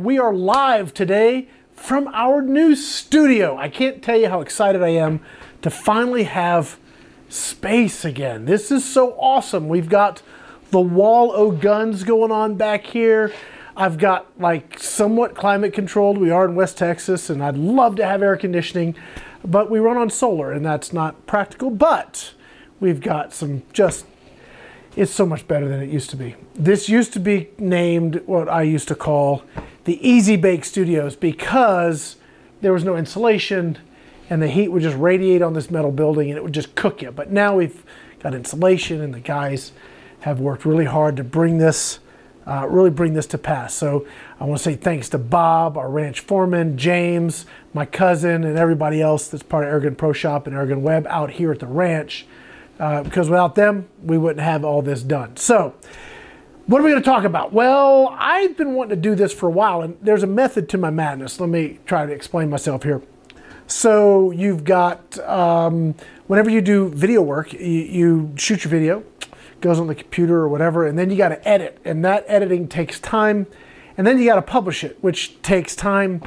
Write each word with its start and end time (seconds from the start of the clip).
We 0.00 0.16
are 0.20 0.32
live 0.32 0.94
today 0.94 1.48
from 1.72 2.06
our 2.14 2.40
new 2.40 2.76
studio. 2.76 3.56
I 3.56 3.68
can't 3.68 4.00
tell 4.00 4.16
you 4.16 4.28
how 4.28 4.40
excited 4.42 4.80
I 4.80 4.90
am 4.90 5.18
to 5.62 5.70
finally 5.70 6.22
have 6.22 6.78
space 7.28 8.04
again. 8.04 8.44
This 8.44 8.70
is 8.70 8.84
so 8.84 9.14
awesome. 9.14 9.68
We've 9.68 9.88
got 9.88 10.22
the 10.70 10.80
wall 10.80 11.32
o 11.32 11.50
guns 11.50 12.04
going 12.04 12.30
on 12.30 12.54
back 12.54 12.86
here. 12.86 13.32
I've 13.76 13.98
got 13.98 14.28
like 14.38 14.78
somewhat 14.78 15.34
climate 15.34 15.72
controlled. 15.72 16.18
We 16.18 16.30
are 16.30 16.44
in 16.44 16.54
West 16.54 16.78
Texas 16.78 17.28
and 17.28 17.42
I'd 17.42 17.56
love 17.56 17.96
to 17.96 18.06
have 18.06 18.22
air 18.22 18.36
conditioning, 18.36 18.94
but 19.44 19.68
we 19.68 19.80
run 19.80 19.96
on 19.96 20.10
solar 20.10 20.52
and 20.52 20.64
that's 20.64 20.92
not 20.92 21.26
practical. 21.26 21.70
But 21.70 22.34
we've 22.78 23.00
got 23.00 23.34
some 23.34 23.64
just 23.72 24.06
it's 24.94 25.12
so 25.12 25.26
much 25.26 25.48
better 25.48 25.68
than 25.68 25.82
it 25.82 25.90
used 25.90 26.10
to 26.10 26.16
be. 26.16 26.36
This 26.54 26.88
used 26.88 27.12
to 27.14 27.20
be 27.20 27.50
named 27.58 28.22
what 28.26 28.48
I 28.48 28.62
used 28.62 28.86
to 28.88 28.94
call 28.94 29.42
the 29.88 30.06
Easy 30.06 30.36
Bake 30.36 30.66
Studios 30.66 31.16
because 31.16 32.16
there 32.60 32.74
was 32.74 32.84
no 32.84 32.94
insulation 32.94 33.78
and 34.28 34.42
the 34.42 34.48
heat 34.48 34.68
would 34.68 34.82
just 34.82 34.98
radiate 34.98 35.40
on 35.40 35.54
this 35.54 35.70
metal 35.70 35.90
building 35.90 36.28
and 36.28 36.36
it 36.36 36.42
would 36.42 36.52
just 36.52 36.74
cook 36.74 37.00
you. 37.00 37.10
But 37.10 37.32
now 37.32 37.56
we've 37.56 37.82
got 38.18 38.34
insulation 38.34 39.00
and 39.00 39.14
the 39.14 39.20
guys 39.20 39.72
have 40.20 40.40
worked 40.40 40.66
really 40.66 40.84
hard 40.84 41.16
to 41.16 41.24
bring 41.24 41.56
this, 41.56 42.00
uh, 42.46 42.66
really 42.68 42.90
bring 42.90 43.14
this 43.14 43.26
to 43.28 43.38
pass. 43.38 43.72
So 43.72 44.06
I 44.38 44.44
want 44.44 44.58
to 44.58 44.62
say 44.62 44.76
thanks 44.76 45.08
to 45.08 45.18
Bob, 45.18 45.78
our 45.78 45.88
ranch 45.88 46.20
foreman, 46.20 46.76
James, 46.76 47.46
my 47.72 47.86
cousin, 47.86 48.44
and 48.44 48.58
everybody 48.58 49.00
else 49.00 49.28
that's 49.28 49.42
part 49.42 49.66
of 49.66 49.72
Airgun 49.72 49.96
Pro 49.96 50.12
Shop 50.12 50.46
and 50.46 50.54
Airgun 50.54 50.82
Web 50.82 51.06
out 51.06 51.30
here 51.30 51.50
at 51.50 51.60
the 51.60 51.66
ranch 51.66 52.26
uh, 52.78 53.04
because 53.04 53.30
without 53.30 53.54
them, 53.54 53.88
we 54.02 54.18
wouldn't 54.18 54.44
have 54.44 54.66
all 54.66 54.82
this 54.82 55.02
done. 55.02 55.34
So, 55.38 55.72
what 56.68 56.82
are 56.82 56.84
we 56.84 56.90
going 56.90 57.02
to 57.02 57.10
talk 57.10 57.24
about? 57.24 57.50
Well, 57.50 58.14
I've 58.18 58.54
been 58.54 58.74
wanting 58.74 58.90
to 58.90 59.00
do 59.00 59.14
this 59.14 59.32
for 59.32 59.46
a 59.46 59.50
while, 59.50 59.80
and 59.80 59.96
there's 60.02 60.22
a 60.22 60.26
method 60.26 60.68
to 60.68 60.78
my 60.78 60.90
madness. 60.90 61.40
Let 61.40 61.48
me 61.48 61.78
try 61.86 62.04
to 62.04 62.12
explain 62.12 62.50
myself 62.50 62.82
here. 62.82 63.00
So, 63.66 64.32
you've 64.32 64.64
got, 64.64 65.18
um, 65.20 65.94
whenever 66.26 66.50
you 66.50 66.60
do 66.60 66.90
video 66.90 67.22
work, 67.22 67.54
you, 67.54 67.58
you 67.58 68.34
shoot 68.36 68.64
your 68.64 68.70
video, 68.70 69.02
goes 69.62 69.80
on 69.80 69.86
the 69.86 69.94
computer 69.94 70.36
or 70.36 70.48
whatever, 70.50 70.86
and 70.86 70.98
then 70.98 71.08
you 71.08 71.16
got 71.16 71.30
to 71.30 71.48
edit, 71.48 71.78
and 71.86 72.04
that 72.04 72.26
editing 72.28 72.68
takes 72.68 73.00
time, 73.00 73.46
and 73.96 74.06
then 74.06 74.18
you 74.18 74.26
got 74.26 74.36
to 74.36 74.42
publish 74.42 74.84
it, 74.84 74.98
which 75.02 75.40
takes 75.40 75.74
time. 75.74 76.22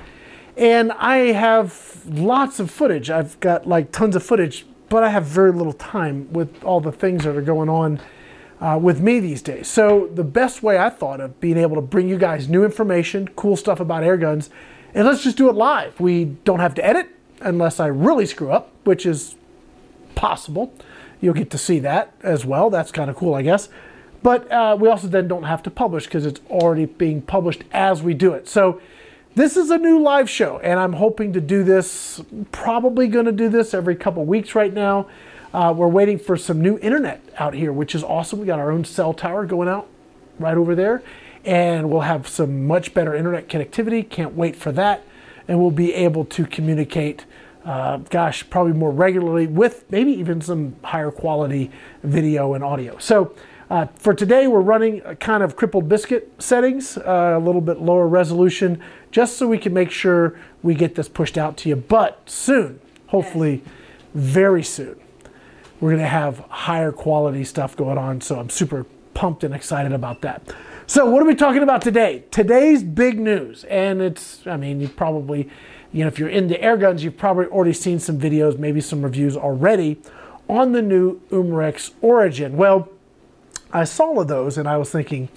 And 0.57 0.91
I 0.93 1.33
have 1.33 2.01
lots 2.07 2.59
of 2.59 2.71
footage. 2.71 3.11
I've 3.11 3.39
got 3.41 3.67
like 3.67 3.91
tons 3.91 4.15
of 4.15 4.23
footage 4.23 4.65
but 4.89 5.05
I 5.05 5.09
have 5.09 5.23
very 5.23 5.53
little 5.53 5.71
time 5.71 6.27
with 6.33 6.65
all 6.65 6.81
the 6.81 6.91
things 6.91 7.23
that 7.23 7.37
are 7.37 7.41
going 7.41 7.69
on 7.69 8.01
uh, 8.61 8.79
with 8.81 9.01
me 9.01 9.19
these 9.19 9.41
days. 9.41 9.67
So 9.67 10.07
the 10.13 10.23
best 10.23 10.61
way 10.61 10.77
I 10.77 10.89
thought 10.89 11.19
of 11.19 11.39
being 11.41 11.57
able 11.57 11.75
to 11.75 11.81
bring 11.81 12.07
you 12.07 12.17
guys 12.17 12.47
new 12.47 12.63
information, 12.63 13.27
cool 13.35 13.57
stuff 13.57 13.79
about 13.79 14.03
air 14.03 14.17
guns, 14.17 14.49
and 14.93 15.07
let's 15.07 15.23
just 15.23 15.35
do 15.35 15.49
it 15.49 15.55
live. 15.55 15.99
We 15.99 16.25
don't 16.25 16.59
have 16.59 16.75
to 16.75 16.85
edit 16.85 17.09
unless 17.41 17.79
I 17.79 17.87
really 17.87 18.25
screw 18.25 18.51
up, 18.51 18.71
which 18.83 19.05
is 19.05 19.35
possible. 20.15 20.73
You'll 21.19 21.33
get 21.33 21.49
to 21.51 21.57
see 21.57 21.79
that 21.79 22.13
as 22.21 22.45
well. 22.45 22.69
That's 22.69 22.91
kind 22.91 23.09
of 23.09 23.15
cool, 23.15 23.33
I 23.33 23.41
guess. 23.41 23.69
But 24.23 24.51
uh, 24.51 24.77
we 24.79 24.87
also 24.87 25.07
then 25.07 25.27
don't 25.27 25.43
have 25.43 25.63
to 25.63 25.71
publish 25.71 26.05
because 26.05 26.25
it's 26.25 26.41
already 26.49 26.85
being 26.85 27.23
published 27.23 27.63
as 27.71 28.03
we 28.03 28.13
do 28.13 28.33
it. 28.33 28.47
So 28.47 28.79
this 29.33 29.57
is 29.57 29.71
a 29.71 29.77
new 29.77 29.99
live 29.99 30.29
show, 30.29 30.59
and 30.59 30.79
I'm 30.79 30.93
hoping 30.93 31.33
to 31.33 31.41
do 31.41 31.63
this, 31.63 32.21
probably 32.51 33.07
going 33.07 33.25
to 33.25 33.31
do 33.31 33.49
this 33.49 33.73
every 33.73 33.95
couple 33.95 34.23
weeks 34.25 34.53
right 34.53 34.73
now. 34.73 35.07
Uh, 35.53 35.73
we're 35.75 35.87
waiting 35.87 36.17
for 36.17 36.37
some 36.37 36.61
new 36.61 36.77
internet 36.79 37.21
out 37.37 37.53
here, 37.53 37.73
which 37.73 37.93
is 37.93 38.03
awesome. 38.03 38.39
We 38.39 38.45
got 38.45 38.59
our 38.59 38.71
own 38.71 38.85
cell 38.85 39.13
tower 39.13 39.45
going 39.45 39.67
out 39.67 39.87
right 40.39 40.55
over 40.55 40.75
there, 40.75 41.03
and 41.43 41.89
we'll 41.89 42.01
have 42.01 42.27
some 42.27 42.67
much 42.67 42.93
better 42.93 43.13
internet 43.13 43.49
connectivity. 43.49 44.09
Can't 44.09 44.33
wait 44.33 44.55
for 44.55 44.71
that. 44.71 45.03
And 45.47 45.59
we'll 45.59 45.71
be 45.71 45.93
able 45.93 46.23
to 46.25 46.45
communicate, 46.45 47.25
uh, 47.65 47.97
gosh, 47.97 48.49
probably 48.49 48.73
more 48.73 48.91
regularly 48.91 49.47
with 49.47 49.83
maybe 49.91 50.11
even 50.11 50.39
some 50.39 50.75
higher 50.83 51.11
quality 51.11 51.69
video 52.03 52.53
and 52.53 52.63
audio. 52.63 52.97
So, 52.99 53.35
uh, 53.69 53.87
for 53.95 54.13
today, 54.13 54.47
we're 54.47 54.61
running 54.61 55.01
a 55.03 55.15
kind 55.15 55.43
of 55.43 55.55
crippled 55.55 55.89
biscuit 55.89 56.31
settings, 56.39 56.97
uh, 56.97 57.35
a 57.37 57.39
little 57.39 57.61
bit 57.61 57.79
lower 57.79 58.07
resolution, 58.07 58.81
just 59.11 59.37
so 59.37 59.47
we 59.47 59.57
can 59.57 59.73
make 59.73 59.91
sure 59.91 60.37
we 60.61 60.75
get 60.75 60.95
this 60.95 61.09
pushed 61.09 61.37
out 61.37 61.57
to 61.57 61.69
you. 61.69 61.75
But 61.75 62.21
soon, 62.29 62.79
hopefully 63.07 63.63
very 64.13 64.63
soon, 64.63 64.99
we're 65.81 65.89
going 65.89 66.01
to 66.01 66.07
have 66.07 66.39
higher 66.49 66.91
quality 66.91 67.43
stuff 67.43 67.75
going 67.75 67.97
on. 67.97 68.21
So 68.21 68.39
I'm 68.39 68.49
super 68.49 68.85
pumped 69.13 69.43
and 69.43 69.53
excited 69.53 69.91
about 69.91 70.21
that. 70.21 70.41
So 70.87 71.09
what 71.09 71.21
are 71.21 71.25
we 71.25 71.35
talking 71.35 71.63
about 71.63 71.81
today? 71.81 72.23
Today's 72.31 72.83
big 72.83 73.19
news, 73.19 73.63
and 73.65 74.01
it's, 74.01 74.45
I 74.45 74.57
mean, 74.57 74.81
you 74.81 74.89
probably, 74.89 75.49
you 75.91 76.03
know, 76.03 76.07
if 76.07 76.19
you're 76.19 76.29
into 76.29 76.61
air 76.61 76.77
guns, 76.77 77.03
you've 77.03 77.17
probably 77.17 77.45
already 77.45 77.73
seen 77.73 77.99
some 77.99 78.19
videos, 78.19 78.57
maybe 78.57 78.81
some 78.81 79.01
reviews 79.01 79.35
already 79.35 80.01
on 80.49 80.73
the 80.73 80.81
new 80.81 81.21
Umarex 81.29 81.91
Origin. 82.01 82.57
Well, 82.57 82.89
I 83.71 83.85
saw 83.85 84.23
those 84.23 84.57
and 84.57 84.67
I 84.67 84.77
was 84.77 84.91
thinking, 84.91 85.29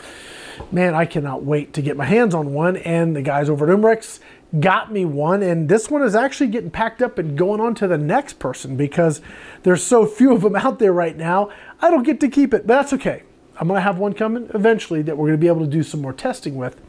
man, 0.72 0.94
I 0.94 1.04
cannot 1.04 1.44
wait 1.44 1.72
to 1.75 1.83
get 1.83 1.97
my 1.97 2.04
hands 2.04 2.34
on 2.34 2.53
one. 2.53 2.77
And 2.78 3.15
the 3.15 3.22
guys 3.22 3.49
over 3.49 3.71
at 3.71 3.78
Umarex 3.78 4.19
got 4.60 4.92
me 4.92 5.04
one. 5.04 5.42
And 5.42 5.69
this 5.69 5.91
one 5.91 6.03
is 6.03 6.15
actually 6.15 6.48
getting 6.48 6.70
packed 6.70 7.03
up 7.03 7.19
and 7.19 7.37
going 7.37 7.60
on 7.60 7.75
to 7.76 7.88
the 7.88 7.98
next 7.98 8.38
person 8.38 8.76
because 8.76 9.20
there's 9.62 9.82
so 9.82 10.06
few 10.06 10.32
of 10.32 10.42
them 10.42 10.56
out 10.56 10.78
there 10.78 10.92
right 10.92 11.16
now. 11.16 11.50
I 11.81 11.91
don't 11.91 12.03
get 12.03 12.20
to 12.20 12.28
keep 12.28 12.54
it, 12.54 12.66
but 12.66 12.75
that's 12.75 12.92
okay. 12.92 13.22
I'm 13.56 13.69
to 13.69 13.81
have 13.81 13.98
one 13.98 14.15
coming 14.15 14.50
eventually 14.54 15.03
that 15.03 15.16
we're 15.16 15.31
to 15.32 15.38
be 15.38 15.47
able 15.47 15.60
to 15.60 15.66
do 15.66 15.82
some 15.82 16.00
more 16.00 16.12
testing 16.12 16.56
with. 16.56 16.81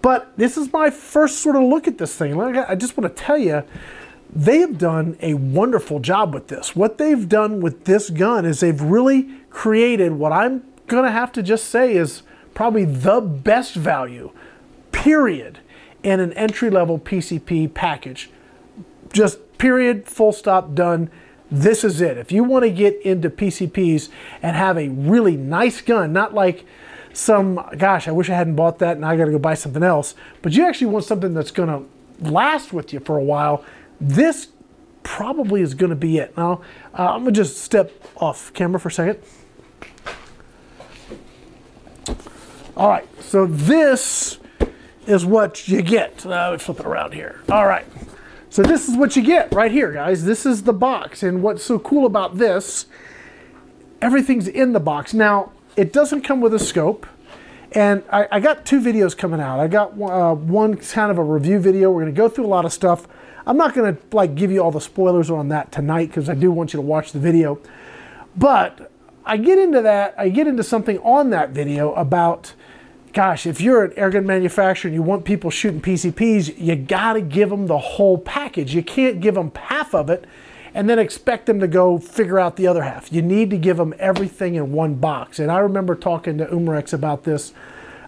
But 0.00 0.36
this 0.36 0.56
is 0.56 0.72
my 0.72 0.90
first 0.90 1.38
sort 1.38 1.56
of 1.56 1.62
look 1.62 1.88
at 1.88 1.98
this 1.98 2.14
thing. 2.14 2.40
I 2.40 2.74
just 2.74 2.96
want 2.96 3.14
to 3.14 3.22
tell 3.22 3.38
you, 3.38 3.64
they 4.34 4.58
have 4.58 4.78
done 4.78 5.16
a 5.20 5.34
wonderful 5.34 6.00
job 6.00 6.34
with 6.34 6.48
this. 6.48 6.76
What 6.76 6.98
they've 6.98 7.28
done 7.28 7.60
with 7.60 7.84
this 7.84 8.10
gun 8.10 8.44
is 8.44 8.60
they've 8.60 8.80
really 8.80 9.30
created 9.50 10.12
what 10.12 10.32
I'm 10.32 10.64
to 11.04 11.10
have 11.10 11.32
to 11.32 11.42
just 11.42 11.66
say 11.66 11.94
is 11.96 12.22
probably 12.52 12.84
the 12.84 13.20
best 13.20 13.74
value, 13.74 14.30
period, 14.92 15.60
in 16.04 16.20
an 16.20 16.32
entry 16.34 16.70
level 16.70 16.98
PCP 16.98 17.72
package. 17.74 18.30
Just 19.12 19.58
period, 19.58 20.06
full 20.06 20.32
stop, 20.32 20.74
done. 20.74 21.10
This 21.50 21.82
is 21.82 22.00
it. 22.00 22.18
If 22.18 22.30
you 22.30 22.44
want 22.44 22.64
to 22.64 22.70
get 22.70 23.00
into 23.02 23.30
PCPs 23.30 24.10
and 24.42 24.56
have 24.56 24.76
a 24.76 24.88
really 24.88 25.36
nice 25.36 25.80
gun, 25.80 26.12
not 26.12 26.34
like 26.34 26.64
some, 27.12 27.64
gosh, 27.78 28.06
I 28.06 28.12
wish 28.12 28.28
I 28.28 28.34
hadn't 28.34 28.56
bought 28.56 28.78
that 28.80 28.96
and 28.96 29.04
I 29.04 29.16
got 29.16 29.26
to 29.26 29.30
go 29.30 29.38
buy 29.38 29.54
something 29.54 29.82
else, 29.82 30.14
but 30.42 30.52
you 30.52 30.66
actually 30.66 30.88
want 30.88 31.04
something 31.04 31.32
that's 31.32 31.50
going 31.50 31.68
to 31.68 32.30
last 32.30 32.72
with 32.72 32.92
you 32.92 33.00
for 33.00 33.16
a 33.16 33.24
while, 33.24 33.64
this 34.00 34.48
probably 35.02 35.60
is 35.60 35.74
going 35.74 35.90
to 35.90 35.96
be 35.96 36.18
it. 36.18 36.36
Now, 36.36 36.62
uh, 36.98 37.10
I'm 37.10 37.22
going 37.22 37.34
to 37.34 37.40
just 37.40 37.58
step 37.58 37.92
off 38.16 38.52
camera 38.52 38.80
for 38.80 38.88
a 38.88 38.92
second. 38.92 39.20
All 42.76 42.88
right, 42.88 43.06
so 43.22 43.46
this 43.46 44.38
is 45.06 45.24
what 45.24 45.68
you 45.68 45.82
get. 45.82 46.24
Uh, 46.24 46.28
let 46.28 46.52
me 46.52 46.58
flip 46.58 46.80
it 46.80 46.86
around 46.86 47.14
here. 47.14 47.40
All 47.50 47.66
right, 47.66 47.86
so 48.50 48.62
this 48.62 48.88
is 48.88 48.96
what 48.96 49.16
you 49.16 49.22
get 49.22 49.52
right 49.52 49.70
here, 49.70 49.92
guys. 49.92 50.24
This 50.24 50.46
is 50.46 50.62
the 50.62 50.72
box, 50.72 51.22
and 51.22 51.42
what's 51.42 51.62
so 51.62 51.78
cool 51.78 52.06
about 52.06 52.38
this, 52.38 52.86
everything's 54.00 54.48
in 54.48 54.72
the 54.72 54.80
box. 54.80 55.14
Now, 55.14 55.52
it 55.76 55.92
doesn't 55.92 56.22
come 56.22 56.40
with 56.40 56.54
a 56.54 56.58
scope, 56.58 57.06
and 57.72 58.02
I, 58.10 58.28
I 58.30 58.40
got 58.40 58.64
two 58.64 58.80
videos 58.80 59.16
coming 59.16 59.40
out. 59.40 59.60
I 59.60 59.66
got 59.66 60.00
uh, 60.00 60.34
one 60.34 60.76
kind 60.76 61.10
of 61.10 61.18
a 61.18 61.24
review 61.24 61.58
video. 61.58 61.90
We're 61.90 62.02
gonna 62.02 62.12
go 62.12 62.28
through 62.28 62.46
a 62.46 62.48
lot 62.48 62.64
of 62.64 62.72
stuff. 62.72 63.08
I'm 63.46 63.56
not 63.56 63.74
gonna 63.74 63.96
like 64.12 64.34
give 64.34 64.50
you 64.50 64.60
all 64.62 64.70
the 64.70 64.80
spoilers 64.80 65.30
on 65.30 65.48
that 65.48 65.72
tonight 65.72 66.06
because 66.06 66.28
I 66.28 66.34
do 66.34 66.50
want 66.50 66.72
you 66.72 66.78
to 66.78 66.86
watch 66.86 67.12
the 67.12 67.18
video. 67.18 67.58
But 68.36 68.90
I 69.26 69.36
get 69.36 69.58
into 69.58 69.80
that, 69.82 70.14
I 70.18 70.28
get 70.28 70.46
into 70.46 70.62
something 70.62 70.98
on 70.98 71.30
that 71.30 71.50
video 71.50 71.92
about 71.94 72.54
gosh, 73.14 73.46
if 73.46 73.60
you're 73.60 73.84
an 73.84 73.90
airgun 73.92 74.24
manufacturer 74.24 74.88
and 74.88 74.94
you 74.94 75.02
want 75.02 75.24
people 75.24 75.48
shooting 75.48 75.80
PCPs, 75.80 76.58
you 76.58 76.74
got 76.74 77.14
to 77.14 77.20
give 77.20 77.48
them 77.48 77.68
the 77.68 77.78
whole 77.78 78.18
package. 78.18 78.74
You 78.74 78.82
can't 78.82 79.20
give 79.20 79.36
them 79.36 79.52
half 79.54 79.94
of 79.94 80.10
it 80.10 80.26
and 80.74 80.90
then 80.90 80.98
expect 80.98 81.46
them 81.46 81.60
to 81.60 81.68
go 81.68 81.98
figure 81.98 82.40
out 82.40 82.56
the 82.56 82.66
other 82.66 82.82
half. 82.82 83.12
You 83.12 83.22
need 83.22 83.50
to 83.50 83.56
give 83.56 83.76
them 83.76 83.94
everything 84.00 84.56
in 84.56 84.72
one 84.72 84.96
box. 84.96 85.38
And 85.38 85.50
I 85.50 85.58
remember 85.60 85.94
talking 85.94 86.36
to 86.38 86.46
Umarex 86.46 86.92
about 86.92 87.22
this 87.22 87.52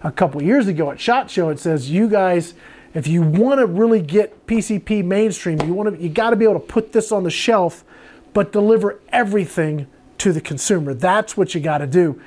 a 0.03 0.11
couple 0.11 0.43
years 0.43 0.67
ago 0.67 0.91
at 0.91 0.99
SHOT 0.99 1.31
Show. 1.31 1.49
It 1.49 1.59
says, 1.59 1.89
you 1.89 2.09
guys, 2.09 2.53
if 2.93 3.07
you 3.07 3.21
want 3.21 3.61
to 3.61 3.65
really 3.65 4.01
get 4.01 4.45
PCP 4.45 5.05
mainstream, 5.05 5.61
you 5.61 5.73
want 5.73 5.95
to, 5.95 6.03
you 6.03 6.09
got 6.09 6.31
to 6.31 6.35
be 6.35 6.43
able 6.43 6.59
to 6.59 6.67
put 6.67 6.91
this 6.91 7.13
on 7.13 7.23
the 7.23 7.31
shelf, 7.31 7.85
but 8.33 8.51
deliver 8.51 8.99
everything 9.09 9.87
to 10.17 10.33
the 10.33 10.41
consumer. 10.41 10.93
That's 10.93 11.37
what 11.37 11.55
you 11.55 11.61
got 11.61 11.77
to 11.77 11.87
do. 11.87 12.21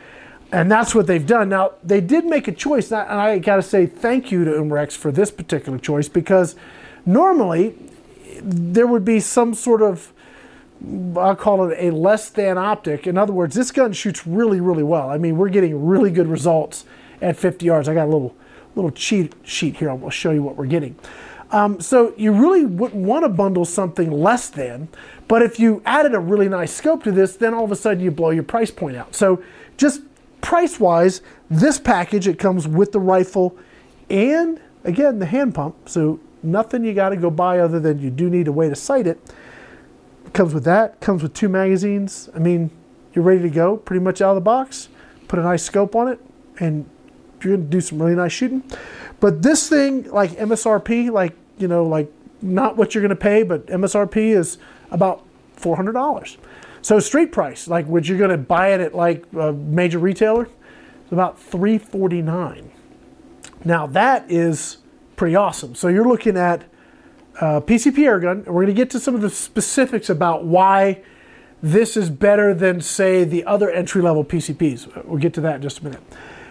And 0.53 0.71
that's 0.71 0.95
what 0.95 1.07
they've 1.07 1.27
done. 1.27 1.49
Now, 1.49 1.73
they 1.85 2.01
did 2.01 2.25
make 2.25 2.49
a 2.49 2.53
choice, 2.53 2.91
and 2.91 3.01
I 3.03 3.39
got 3.39 3.57
to 3.57 3.63
say 3.63 3.87
thank 3.87 4.33
you 4.33 4.45
to 4.45 4.51
Umarex 4.51 4.93
for 4.93 5.13
this 5.13 5.31
particular 5.31 5.79
choice 5.79 6.09
because 6.09 6.57
normally 7.07 7.77
there 8.43 8.87
would 8.87 9.05
be 9.05 9.21
some 9.21 9.55
sort 9.55 9.81
of, 9.81 10.13
I'll 11.17 11.37
call 11.37 11.69
it 11.69 11.77
a 11.79 11.95
less 11.95 12.31
than 12.31 12.59
optic. 12.59 13.07
In 13.07 13.17
other 13.17 13.33
words, 13.33 13.55
this 13.55 13.71
gun 13.71 13.93
shoots 13.93 14.27
really, 14.27 14.61
really 14.61 14.83
well. 14.83 15.09
I 15.09 15.19
mean, 15.19 15.37
we're 15.37 15.51
getting 15.51 15.87
really 15.87 16.11
good 16.11 16.27
results 16.27 16.85
at 17.23 17.37
50 17.37 17.65
yards. 17.67 17.89
I 17.89 17.95
got 17.95 18.05
a 18.05 18.13
little 18.13 18.35
little 18.77 18.91
cheat 18.91 19.35
sheet 19.43 19.77
here. 19.77 19.91
I'll 19.91 20.11
show 20.11 20.31
you 20.31 20.43
what 20.43 20.57
we're 20.57 20.67
getting. 20.67 20.97
Um, 21.51 21.81
so 21.81 22.15
you 22.17 22.33
really 22.33 22.65
wouldn't 22.65 23.05
want 23.05 23.25
to 23.25 23.29
bundle 23.29 23.65
something 23.65 24.11
less 24.11 24.49
than, 24.49 24.89
but 25.27 25.43
if 25.43 25.59
you 25.59 25.83
added 25.85 26.15
a 26.15 26.21
really 26.21 26.49
nice 26.49 26.73
scope 26.73 27.03
to 27.05 27.13
this, 27.13 27.37
then 27.37 27.53
all 27.53 27.65
of 27.65 27.73
a 27.73 27.77
sudden 27.77 28.03
you 28.03 28.13
blow 28.13 28.31
your 28.31 28.45
price 28.45 28.71
point 28.71 28.97
out. 28.97 29.17
So 29.17 29.43
just 29.77 30.03
price-wise, 30.41 31.23
this 31.49 31.79
package, 31.79 32.29
it 32.29 32.39
comes 32.39 32.67
with 32.67 32.93
the 32.93 33.01
rifle 33.01 33.57
and, 34.09 34.61
again, 34.85 35.19
the 35.19 35.27
hand 35.27 35.55
pump. 35.55 35.89
So 35.89 36.21
nothing 36.43 36.85
you 36.85 36.95
got 36.95 37.11
to 37.11 37.17
go 37.17 37.31
buy 37.31 37.59
other 37.59 37.81
than 37.81 37.99
you 38.01 38.11
do 38.11 38.31
need 38.31 38.49
a 38.49 38.53
way 38.53 38.69
to 38.69 38.75
sight 38.75 39.07
it. 39.07 39.19
Comes 40.33 40.55
with 40.55 40.65
that, 40.65 41.01
comes 41.01 41.23
with 41.23 41.35
two 41.35 41.49
magazines. 41.49 42.29
I 42.35 42.39
mean, 42.39 42.71
you're 43.13 43.25
ready 43.25 43.43
to 43.43 43.51
go 43.51 43.77
pretty 43.77 44.03
much 44.03 44.23
out 44.23 44.31
of 44.31 44.37
the 44.37 44.41
box. 44.41 44.89
Put 45.29 45.39
a 45.39 45.43
nice 45.43 45.63
scope 45.63 45.97
on 45.97 46.09
it, 46.09 46.21
and 46.59 46.89
you're 47.43 47.57
to 47.57 47.63
do 47.63 47.81
some 47.81 48.01
really 48.01 48.15
nice 48.15 48.33
shooting. 48.33 48.63
But 49.19 49.43
this 49.43 49.69
thing, 49.69 50.11
like 50.11 50.31
MSRP, 50.33 51.11
like, 51.11 51.35
you 51.59 51.69
know, 51.69 51.85
like 51.85 52.13
not 52.43 52.77
what 52.77 52.95
you're 52.95 53.07
to 53.07 53.17
pay, 53.17 53.43
but 53.43 53.67
MSRP 53.67 54.17
is 54.37 54.59
about 54.91 55.25
$400. 55.57 56.37
So 56.83 56.99
street 56.99 57.33
price, 57.33 57.69
like 57.69 57.87
would 57.87 58.09
you're 58.09 58.19
going 58.19 58.31
to 58.31 58.39
buy 58.39 58.69
it 58.69 58.81
at 58.81 58.95
like 58.95 59.25
a 59.39 59.53
major 59.53 59.99
retailer, 59.99 60.49
it's 61.03 61.13
about 61.13 61.39
349. 61.39 62.71
Now 63.65 63.87
that 63.89 64.31
is 64.31 64.79
pretty 65.17 65.37
awesome. 65.37 65.75
So 65.75 65.89
you're 65.89 66.09
looking 66.09 66.37
at 66.37 66.65
uh, 67.41 67.61
PCP 67.61 67.97
airgun. 67.97 68.47
We're 68.47 68.65
going 68.65 68.67
to 68.69 68.73
get 68.75 68.91
to 68.91 69.01
some 69.01 69.15
of 69.15 69.21
the 69.21 69.31
specifics 69.31 70.09
about 70.09 70.45
why 70.45 71.03
this 71.63 71.97
is 71.97 72.09
better 72.09 72.55
than 72.55 72.81
say 72.81 73.25
the 73.25 73.45
other 73.45 73.71
entry 73.71 74.01
level 74.01 74.25
PCPs. 74.25 75.05
We'll 75.05 75.19
get 75.19 75.35
to 75.35 75.41
that 75.43 75.57
in 75.57 75.63
just 75.63 75.81
a 75.81 75.85
minute. 75.85 76.01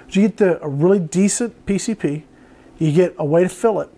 But 0.06 0.16
you 0.16 0.22
get 0.22 0.38
the, 0.38 0.64
a 0.64 0.68
really 0.68 1.00
decent 1.00 1.66
PCP 1.66 2.24
you 2.80 2.94
get 2.94 3.14
a 3.20 3.26
way 3.26 3.44
to 3.44 3.50
fill 3.50 3.82
it, 3.82 3.90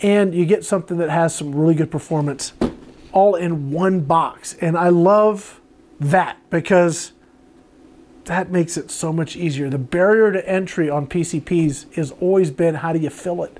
and 0.00 0.34
you 0.34 0.44
get 0.44 0.64
something 0.64 0.98
that 0.98 1.10
has 1.10 1.34
some 1.34 1.54
really 1.54 1.74
good 1.74 1.90
performance 1.90 2.52
all 3.12 3.34
in 3.34 3.70
one 3.70 4.00
box. 4.00 4.56
And 4.60 4.76
I 4.76 4.88
love 4.88 5.60
that 6.00 6.38
because 6.50 7.12
that 8.24 8.50
makes 8.50 8.76
it 8.76 8.90
so 8.90 9.12
much 9.12 9.36
easier. 9.36 9.68
The 9.68 9.78
barrier 9.78 10.32
to 10.32 10.48
entry 10.48 10.88
on 10.88 11.06
PCPs 11.06 11.94
has 11.94 12.12
always 12.20 12.50
been 12.50 12.76
how 12.76 12.92
do 12.92 12.98
you 12.98 13.10
fill 13.10 13.42
it? 13.44 13.58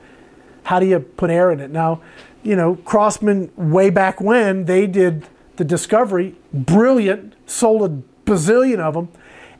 How 0.64 0.78
do 0.78 0.86
you 0.86 1.00
put 1.00 1.30
air 1.30 1.50
in 1.50 1.60
it? 1.60 1.70
Now, 1.70 2.00
you 2.42 2.56
know, 2.56 2.76
Crosman, 2.76 3.50
way 3.56 3.90
back 3.90 4.20
when, 4.20 4.64
they 4.64 4.86
did 4.86 5.26
the 5.56 5.64
Discovery, 5.64 6.36
brilliant, 6.52 7.34
sold 7.46 7.82
a 7.82 8.02
bazillion 8.28 8.78
of 8.78 8.94
them 8.94 9.08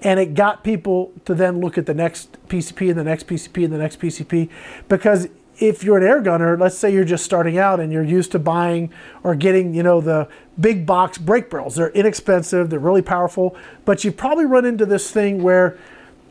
and 0.05 0.19
it 0.19 0.35
got 0.35 0.65
people 0.65 1.13
to 1.25 1.35
then 1.35 1.61
look 1.61 1.79
at 1.79 1.87
the 1.87 1.95
next 1.95 2.37
PCP 2.49 2.91
and 2.91 2.99
the 2.99 3.05
next 3.05 3.27
PCP 3.27 3.65
and 3.65 3.73
the 3.73 3.79
next 3.79 4.01
PCP 4.01 4.49
because 4.89 5.29
if 5.59 5.85
you're 5.85 5.99
an 5.99 6.05
air 6.05 6.21
gunner, 6.21 6.57
let's 6.57 6.77
say 6.77 6.93
you're 6.93 7.05
just 7.05 7.25
starting 7.25 7.59
out 7.59 7.81
and 7.81 7.93
you're 7.93 8.03
used 8.03 8.33
to 8.33 8.39
buying 8.39 8.93
or 9.23 9.35
getting, 9.35 9.75
you 9.75 9.83
know, 9.83 10.01
the 10.01 10.29
big 10.59 10.87
box 10.87 11.19
break 11.19 11.51
barrels. 11.51 11.77
They're 11.77 11.91
inexpensive, 11.91 12.71
they're 12.71 12.79
really 12.79 13.03
powerful, 13.03 13.57
but 13.85 14.05
you 14.05 14.13
probably 14.13 14.47
run 14.47 14.65
into 14.65 14.87
this 14.87 15.11
thing 15.11 15.43
where 15.43 15.79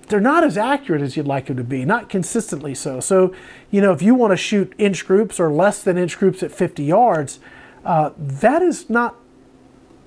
they're 0.08 0.20
not 0.20 0.44
as 0.44 0.58
accurate 0.58 1.02
as 1.02 1.16
you'd 1.16 1.28
like 1.28 1.46
them 1.46 1.58
to 1.58 1.64
be, 1.64 1.86
not 1.86 2.10
consistently 2.10 2.76
so. 2.76 3.00
So, 3.00 3.34
you 3.70 3.80
know, 3.80 3.94
if 3.94 4.02
you 4.02 4.14
want 4.14 4.32
to 4.32 4.38
shoot 4.38 4.74
inch 4.78 5.06
groups 5.06 5.40
or 5.40 5.52
less 5.52 5.82
than 5.82 5.98
inch 5.98 6.18
groups 6.18 6.44
at 6.44 6.52
50 6.52 6.84
yards, 6.84 7.40
uh, 7.86 8.12
that 8.18 8.62
is 8.62 8.90
not 8.90 9.16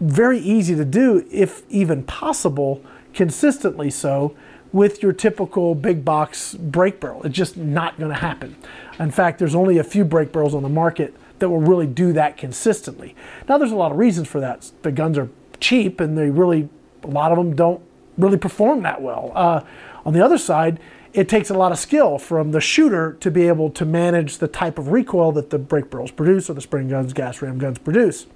very 0.00 0.38
easy 0.38 0.74
to 0.74 0.84
do, 0.84 1.26
if 1.30 1.62
even 1.70 2.02
possible, 2.02 2.82
consistently 3.14 3.90
so 3.90 4.36
with 4.74 5.04
your 5.04 5.12
typical 5.12 5.76
big 5.76 6.04
box 6.04 6.54
break 6.54 6.98
barrel. 6.98 7.22
It's 7.22 7.36
just 7.36 7.56
not 7.56 7.96
going 7.96 8.10
to 8.10 8.18
happen. 8.18 8.56
In 8.98 9.12
fact, 9.12 9.38
there's 9.38 9.54
only 9.54 9.78
a 9.78 9.84
few 9.84 10.04
break 10.04 10.32
barrels 10.32 10.52
on 10.52 10.64
the 10.64 10.68
market 10.68 11.14
that 11.38 11.48
will 11.48 11.60
really 11.60 11.86
do 11.86 12.12
that 12.14 12.36
consistently. 12.36 13.14
Now, 13.48 13.56
there's 13.56 13.70
a 13.70 13.76
lot 13.76 13.92
of 13.92 13.98
reasons 13.98 14.26
for 14.26 14.40
that. 14.40 14.72
The 14.82 14.90
guns 14.90 15.16
are 15.16 15.28
cheap 15.60 16.00
and 16.00 16.18
they 16.18 16.28
really, 16.28 16.68
a 17.04 17.06
lot 17.06 17.30
of 17.30 17.38
them 17.38 17.54
don't 17.54 17.80
really 18.18 18.36
perform 18.36 18.82
that 18.82 19.00
well. 19.00 19.30
Uh, 19.36 19.60
on 20.04 20.12
the 20.12 20.24
other 20.24 20.38
side, 20.38 20.80
it 21.12 21.28
takes 21.28 21.50
a 21.50 21.54
lot 21.54 21.70
of 21.70 21.78
skill 21.78 22.18
from 22.18 22.50
the 22.50 22.60
shooter 22.60 23.12
to 23.20 23.30
be 23.30 23.46
able 23.46 23.70
to 23.70 23.84
manage 23.84 24.38
the 24.38 24.48
type 24.48 24.76
of 24.76 24.88
recoil 24.88 25.30
that 25.32 25.50
the 25.50 25.58
break 25.58 25.88
barrels 25.88 26.10
produce 26.10 26.50
or 26.50 26.54
the 26.54 26.60
spring 26.60 26.88
guns, 26.88 27.12
gas 27.12 27.40
ram 27.40 27.58
guns 27.58 27.78
produce. 27.78 28.26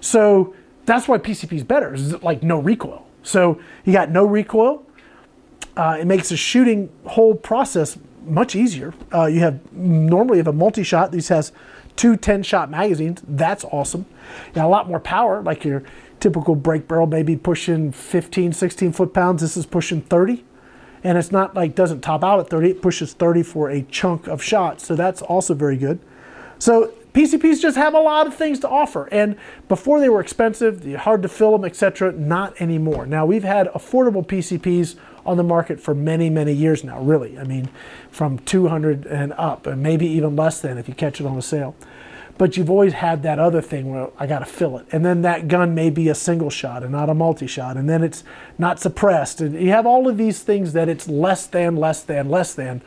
So 0.00 0.54
that's 0.86 1.06
why 1.06 1.18
PCP 1.18 1.52
is 1.52 1.64
better. 1.64 1.92
It's 1.92 2.22
like 2.22 2.42
no 2.42 2.58
recoil. 2.58 3.06
So 3.22 3.60
you 3.84 3.92
got 3.92 4.10
no 4.10 4.24
recoil. 4.24 4.86
Uh, 5.76 5.96
it 6.00 6.06
makes 6.06 6.28
the 6.28 6.36
shooting 6.36 6.90
whole 7.06 7.34
process 7.34 7.98
much 8.24 8.54
easier. 8.54 8.94
Uh, 9.12 9.26
you 9.26 9.40
have 9.40 9.72
normally 9.72 10.38
have 10.38 10.46
a 10.46 10.52
multi-shot. 10.52 11.12
This 11.12 11.28
has 11.28 11.52
two 11.96 12.16
10-shot 12.16 12.70
magazines. 12.70 13.22
That's 13.26 13.64
awesome. 13.64 14.06
You 14.48 14.54
got 14.54 14.66
a 14.66 14.68
lot 14.68 14.88
more 14.88 15.00
power, 15.00 15.42
like 15.42 15.64
your 15.64 15.82
typical 16.20 16.54
break 16.54 16.88
barrel, 16.88 17.06
maybe 17.06 17.36
pushing 17.36 17.92
15, 17.92 18.52
16 18.52 18.92
foot 18.92 19.12
pounds. 19.12 19.42
This 19.42 19.56
is 19.56 19.66
pushing 19.66 20.02
30. 20.02 20.44
And 21.04 21.18
it's 21.18 21.32
not 21.32 21.56
like 21.56 21.74
doesn't 21.74 22.00
top 22.00 22.22
out 22.22 22.38
at 22.38 22.48
30. 22.48 22.70
It 22.70 22.82
pushes 22.82 23.12
30 23.12 23.42
for 23.42 23.68
a 23.68 23.82
chunk 23.82 24.28
of 24.28 24.42
shots. 24.42 24.86
So 24.86 24.94
that's 24.94 25.20
also 25.20 25.52
very 25.52 25.76
good. 25.76 25.98
So 26.58 26.92
PCPs 27.12 27.60
just 27.60 27.76
have 27.76 27.92
a 27.92 28.00
lot 28.00 28.28
of 28.28 28.36
things 28.36 28.60
to 28.60 28.68
offer. 28.68 29.08
And 29.10 29.36
before 29.68 29.98
they 30.00 30.08
were 30.08 30.20
expensive, 30.20 30.84
hard 30.94 31.22
to 31.22 31.28
fill 31.28 31.52
them, 31.52 31.64
etc. 31.64 32.12
Not 32.12 32.60
anymore. 32.60 33.04
Now 33.04 33.26
we've 33.26 33.42
had 33.42 33.66
affordable 33.72 34.24
PCPs 34.24 34.94
on 35.24 35.36
the 35.36 35.42
market 35.42 35.80
for 35.80 35.94
many, 35.94 36.28
many 36.30 36.52
years 36.52 36.82
now, 36.84 37.00
really. 37.00 37.38
I 37.38 37.44
mean, 37.44 37.68
from 38.10 38.38
200 38.40 39.06
and 39.06 39.32
up, 39.34 39.66
and 39.66 39.82
maybe 39.82 40.06
even 40.06 40.36
less 40.36 40.60
than 40.60 40.78
if 40.78 40.88
you 40.88 40.94
catch 40.94 41.20
it 41.20 41.26
on 41.26 41.36
a 41.38 41.42
sale. 41.42 41.74
But 42.38 42.56
you've 42.56 42.70
always 42.70 42.94
had 42.94 43.22
that 43.22 43.38
other 43.38 43.60
thing 43.60 43.90
where 43.90 44.08
I 44.18 44.26
got 44.26 44.40
to 44.40 44.46
fill 44.46 44.78
it. 44.78 44.86
And 44.90 45.04
then 45.04 45.22
that 45.22 45.48
gun 45.48 45.74
may 45.74 45.90
be 45.90 46.08
a 46.08 46.14
single 46.14 46.50
shot 46.50 46.82
and 46.82 46.90
not 46.90 47.08
a 47.10 47.14
multi 47.14 47.46
shot. 47.46 47.76
And 47.76 47.88
then 47.88 48.02
it's 48.02 48.24
not 48.58 48.80
suppressed. 48.80 49.40
And 49.40 49.54
you 49.60 49.68
have 49.68 49.86
all 49.86 50.08
of 50.08 50.16
these 50.16 50.42
things 50.42 50.72
that 50.72 50.88
it's 50.88 51.06
less 51.08 51.46
than, 51.46 51.76
less 51.76 52.02
than, 52.02 52.28
less 52.28 52.54
than. 52.54 52.82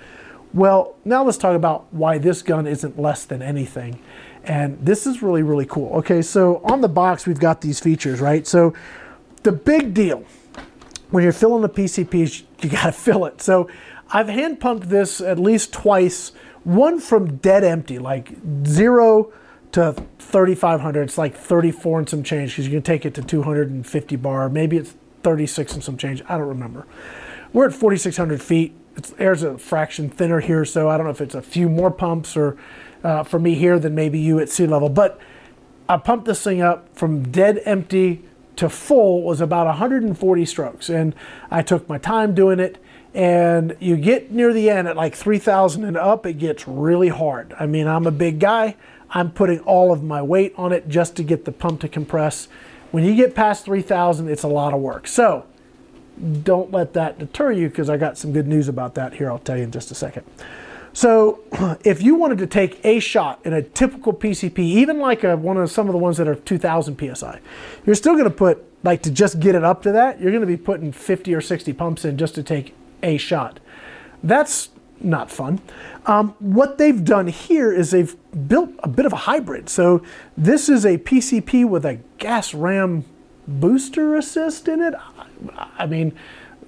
Well, 0.53 0.95
now 1.05 1.23
let's 1.23 1.37
talk 1.37 1.55
about 1.55 1.85
why 1.93 2.17
this 2.17 2.41
gun 2.41 2.65
isn't 2.65 2.99
less 2.99 3.23
than 3.25 3.41
anything. 3.41 3.99
And 4.43 4.83
this 4.83 5.05
is 5.05 5.21
really, 5.21 5.43
really 5.43 5.65
cool. 5.65 5.93
Okay, 5.97 6.21
so 6.21 6.61
on 6.63 6.81
the 6.81 6.89
box, 6.89 7.25
we've 7.27 7.39
got 7.39 7.61
these 7.61 7.79
features, 7.79 8.21
right? 8.21 8.45
So 8.45 8.73
the 9.43 9.51
big 9.51 9.93
deal 9.93 10.25
when 11.11 11.23
you're 11.23 11.33
filling 11.33 11.61
the 11.61 11.69
PCPs, 11.69 12.43
you 12.61 12.69
got 12.69 12.85
to 12.85 12.91
fill 12.93 13.25
it. 13.25 13.41
So 13.41 13.69
I've 14.09 14.27
hand 14.27 14.59
pumped 14.59 14.89
this 14.89 15.21
at 15.21 15.39
least 15.39 15.73
twice, 15.73 16.31
one 16.63 16.99
from 16.99 17.37
dead 17.37 17.63
empty, 17.63 17.99
like 17.99 18.33
zero 18.65 19.31
to 19.73 19.93
3,500. 20.19 21.01
It's 21.03 21.17
like 21.17 21.35
34 21.35 21.99
and 21.99 22.09
some 22.09 22.23
change 22.23 22.51
because 22.51 22.65
you 22.65 22.71
can 22.71 22.81
take 22.81 23.05
it 23.05 23.13
to 23.15 23.21
250 23.21 24.15
bar. 24.17 24.49
Maybe 24.49 24.77
it's 24.77 24.95
36 25.23 25.73
and 25.75 25.83
some 25.83 25.97
change. 25.97 26.21
I 26.27 26.37
don't 26.37 26.47
remember. 26.47 26.85
We're 27.53 27.67
at 27.67 27.73
4,600 27.73 28.41
feet 28.41 28.75
it's, 28.95 29.13
air's 29.17 29.43
a 29.43 29.57
fraction 29.57 30.09
thinner 30.09 30.39
here, 30.39 30.65
so 30.65 30.89
I 30.89 30.97
don't 30.97 31.05
know 31.05 31.11
if 31.11 31.21
it's 31.21 31.35
a 31.35 31.41
few 31.41 31.69
more 31.69 31.91
pumps 31.91 32.37
or 32.37 32.57
uh, 33.03 33.23
for 33.23 33.39
me 33.39 33.55
here 33.55 33.77
than 33.77 33.93
maybe 33.93 34.19
you 34.19 34.39
at 34.39 34.49
sea 34.49 34.67
level. 34.67 34.89
But 34.89 35.19
I 35.87 35.97
pumped 35.97 36.25
this 36.25 36.41
thing 36.43 36.61
up 36.61 36.95
from 36.97 37.31
dead 37.31 37.61
empty 37.65 38.23
to 38.57 38.69
full 38.69 39.23
was 39.23 39.41
about 39.41 39.67
140 39.67 40.45
strokes, 40.45 40.89
and 40.89 41.15
I 41.51 41.61
took 41.61 41.87
my 41.89 41.97
time 41.97 42.33
doing 42.33 42.59
it. 42.59 42.77
And 43.13 43.77
you 43.79 43.95
get 43.95 44.31
near 44.31 44.51
the 44.51 44.69
end 44.69 44.89
at 44.89 44.97
like 44.97 45.15
3,000 45.15 45.85
and 45.85 45.95
up, 45.95 46.25
it 46.25 46.33
gets 46.33 46.67
really 46.67 47.07
hard. 47.07 47.55
I 47.57 47.65
mean, 47.65 47.87
I'm 47.87 48.05
a 48.05 48.11
big 48.11 48.39
guy. 48.39 48.75
I'm 49.09 49.31
putting 49.31 49.59
all 49.61 49.93
of 49.93 50.03
my 50.03 50.21
weight 50.21 50.53
on 50.57 50.73
it 50.73 50.89
just 50.89 51.15
to 51.15 51.23
get 51.23 51.45
the 51.45 51.53
pump 51.53 51.79
to 51.81 51.87
compress. 51.87 52.49
When 52.91 53.05
you 53.05 53.15
get 53.15 53.33
past 53.33 53.63
3,000, 53.63 54.27
it's 54.27 54.43
a 54.43 54.49
lot 54.49 54.73
of 54.73 54.81
work. 54.81 55.07
So 55.07 55.45
don't 56.43 56.71
let 56.71 56.93
that 56.93 57.17
deter 57.17 57.53
you 57.53 57.69
because 57.69 57.89
I 57.89 57.95
got 57.95 58.17
some 58.17 58.33
good 58.33 58.47
news 58.47 58.67
about 58.67 58.95
that 58.95 59.13
here. 59.13 59.31
I'll 59.31 59.39
tell 59.39 59.57
you 59.57 59.63
in 59.63 59.71
just 59.71 59.91
a 59.91 59.95
second. 59.95 60.25
So, 60.95 61.41
if 61.83 62.01
you 62.01 62.15
wanted 62.15 62.37
to 62.37 62.47
take 62.47 62.83
a 62.85 62.99
shot 62.99 63.41
in 63.43 63.51
a 63.51 63.61
typical 63.61 64.13
PCP, 64.13 64.59
even 64.59 64.97
like 64.97 65.25
a, 65.25 65.35
one 65.35 65.57
of 65.57 65.69
some 65.69 65.87
of 65.87 65.91
the 65.91 65.99
ones 65.99 66.15
that 66.17 66.27
are 66.27 66.35
2,000 66.35 66.97
psi, 66.97 67.39
you're 67.85 67.95
still 67.95 68.13
going 68.13 68.23
to 68.23 68.31
put 68.31 68.63
like 68.81 69.01
to 69.01 69.11
just 69.11 69.39
get 69.41 69.55
it 69.55 69.63
up 69.63 69.81
to 69.81 69.91
that. 69.91 70.21
You're 70.21 70.31
going 70.31 70.41
to 70.41 70.47
be 70.47 70.55
putting 70.55 70.93
50 70.93 71.33
or 71.33 71.41
60 71.41 71.73
pumps 71.73 72.05
in 72.05 72.17
just 72.17 72.33
to 72.35 72.43
take 72.43 72.73
a 73.03 73.17
shot. 73.17 73.59
That's 74.23 74.69
not 75.01 75.29
fun. 75.29 75.59
Um, 76.05 76.35
what 76.39 76.77
they've 76.77 77.03
done 77.03 77.27
here 77.27 77.73
is 77.73 77.91
they've 77.91 78.15
built 78.47 78.71
a 78.79 78.87
bit 78.87 79.05
of 79.05 79.11
a 79.11 79.17
hybrid. 79.17 79.67
So 79.67 80.01
this 80.37 80.69
is 80.69 80.85
a 80.85 80.97
PCP 80.97 81.67
with 81.67 81.85
a 81.85 81.99
gas 82.19 82.53
ram 82.53 83.03
booster 83.47 84.15
assist 84.15 84.69
in 84.69 84.81
it. 84.81 84.93
I 85.77 85.85
mean, 85.87 86.17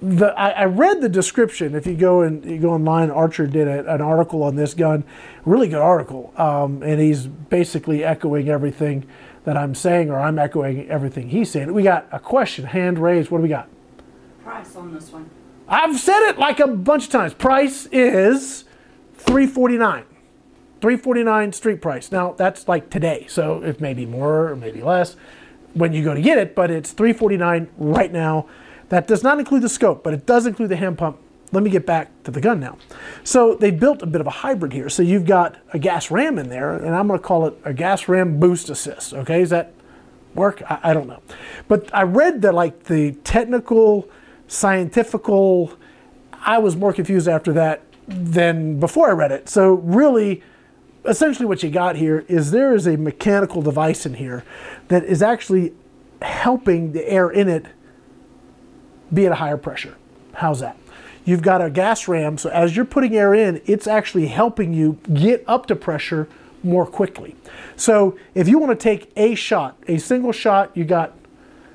the, 0.00 0.26
I, 0.38 0.50
I, 0.50 0.64
read 0.64 1.00
the 1.00 1.08
description. 1.08 1.74
If 1.74 1.86
you 1.86 1.94
go 1.94 2.22
and 2.22 2.44
you 2.44 2.58
go 2.58 2.70
online, 2.70 3.10
Archer 3.10 3.46
did 3.46 3.66
a, 3.66 3.92
an 3.92 4.00
article 4.00 4.42
on 4.42 4.56
this 4.56 4.74
gun, 4.74 5.04
really 5.44 5.68
good 5.68 5.80
article, 5.80 6.32
um, 6.36 6.82
and 6.82 7.00
he's 7.00 7.26
basically 7.26 8.04
echoing 8.04 8.48
everything 8.48 9.06
that 9.44 9.56
I'm 9.56 9.74
saying, 9.74 10.10
or 10.10 10.18
I'm 10.18 10.38
echoing 10.38 10.88
everything 10.88 11.30
he's 11.30 11.50
saying. 11.50 11.72
We 11.72 11.82
got 11.82 12.06
a 12.12 12.20
question, 12.20 12.66
hand 12.66 12.98
raised. 12.98 13.30
What 13.30 13.38
do 13.38 13.42
we 13.42 13.48
got? 13.48 13.68
Price 14.44 14.76
on 14.76 14.94
this 14.94 15.10
one. 15.10 15.28
I've 15.66 15.98
said 15.98 16.28
it 16.30 16.38
like 16.38 16.60
a 16.60 16.66
bunch 16.66 17.06
of 17.06 17.10
times. 17.10 17.34
Price 17.34 17.86
is 17.86 18.64
349 19.14 20.04
349 20.80 21.52
street 21.52 21.82
price. 21.82 22.12
Now 22.12 22.32
that's 22.32 22.68
like 22.68 22.88
today, 22.88 23.26
so 23.28 23.62
it 23.62 23.80
may 23.80 23.94
be 23.94 24.06
more 24.06 24.48
or 24.48 24.56
maybe 24.56 24.80
less 24.80 25.16
when 25.74 25.92
you 25.92 26.04
go 26.04 26.14
to 26.14 26.22
get 26.22 26.38
it, 26.38 26.54
but 26.54 26.70
it's 26.70 26.92
349 26.92 27.68
right 27.76 28.12
now. 28.12 28.46
That 28.88 29.06
does 29.06 29.22
not 29.22 29.38
include 29.38 29.62
the 29.62 29.68
scope, 29.68 30.02
but 30.02 30.14
it 30.14 30.26
does 30.26 30.46
include 30.46 30.70
the 30.70 30.76
hand 30.76 30.98
pump. 30.98 31.18
Let 31.50 31.62
me 31.62 31.70
get 31.70 31.86
back 31.86 32.10
to 32.24 32.30
the 32.30 32.40
gun 32.40 32.60
now. 32.60 32.76
So 33.24 33.54
they 33.54 33.70
built 33.70 34.02
a 34.02 34.06
bit 34.06 34.20
of 34.20 34.26
a 34.26 34.30
hybrid 34.30 34.72
here. 34.72 34.88
So 34.88 35.02
you've 35.02 35.24
got 35.24 35.56
a 35.72 35.78
gas 35.78 36.10
ram 36.10 36.38
in 36.38 36.48
there, 36.48 36.74
and 36.74 36.94
I'm 36.94 37.08
to 37.08 37.18
call 37.18 37.46
it 37.46 37.54
a 37.64 37.72
gas 37.72 38.08
ram 38.08 38.38
boost 38.38 38.68
assist. 38.68 39.14
Okay, 39.14 39.42
is 39.42 39.50
that 39.50 39.72
work? 40.34 40.62
I, 40.68 40.78
I 40.84 40.94
don't 40.94 41.06
know, 41.06 41.22
but 41.66 41.92
I 41.94 42.02
read 42.02 42.42
that 42.42 42.54
like 42.54 42.84
the 42.84 43.12
technical, 43.24 44.08
scientifical. 44.46 45.72
I 46.32 46.58
was 46.58 46.76
more 46.76 46.92
confused 46.92 47.28
after 47.28 47.52
that 47.54 47.82
than 48.06 48.78
before 48.78 49.08
I 49.08 49.12
read 49.12 49.32
it. 49.32 49.48
So 49.48 49.74
really 49.74 50.42
essentially 51.04 51.46
what 51.46 51.62
you 51.62 51.70
got 51.70 51.96
here 51.96 52.24
is 52.28 52.50
there 52.50 52.74
is 52.74 52.86
a 52.86 52.96
mechanical 52.96 53.62
device 53.62 54.04
in 54.04 54.14
here 54.14 54.44
that 54.88 55.04
is 55.04 55.22
actually 55.22 55.72
helping 56.20 56.92
the 56.92 57.08
air 57.08 57.30
in 57.30 57.48
it 57.48 57.66
be 59.12 59.26
at 59.26 59.32
a 59.32 59.36
higher 59.36 59.56
pressure. 59.56 59.96
How's 60.34 60.60
that? 60.60 60.76
You've 61.24 61.42
got 61.42 61.60
a 61.60 61.68
gas 61.68 62.08
ram, 62.08 62.38
so 62.38 62.48
as 62.50 62.74
you're 62.74 62.84
putting 62.84 63.14
air 63.16 63.34
in, 63.34 63.60
it's 63.66 63.86
actually 63.86 64.28
helping 64.28 64.72
you 64.72 64.98
get 65.12 65.44
up 65.46 65.66
to 65.66 65.76
pressure 65.76 66.28
more 66.62 66.86
quickly. 66.86 67.36
So 67.76 68.18
if 68.34 68.48
you 68.48 68.58
want 68.58 68.78
to 68.78 68.82
take 68.82 69.12
a 69.16 69.34
shot, 69.34 69.76
a 69.86 69.98
single 69.98 70.32
shot, 70.32 70.76
you 70.76 70.84
got 70.84 71.14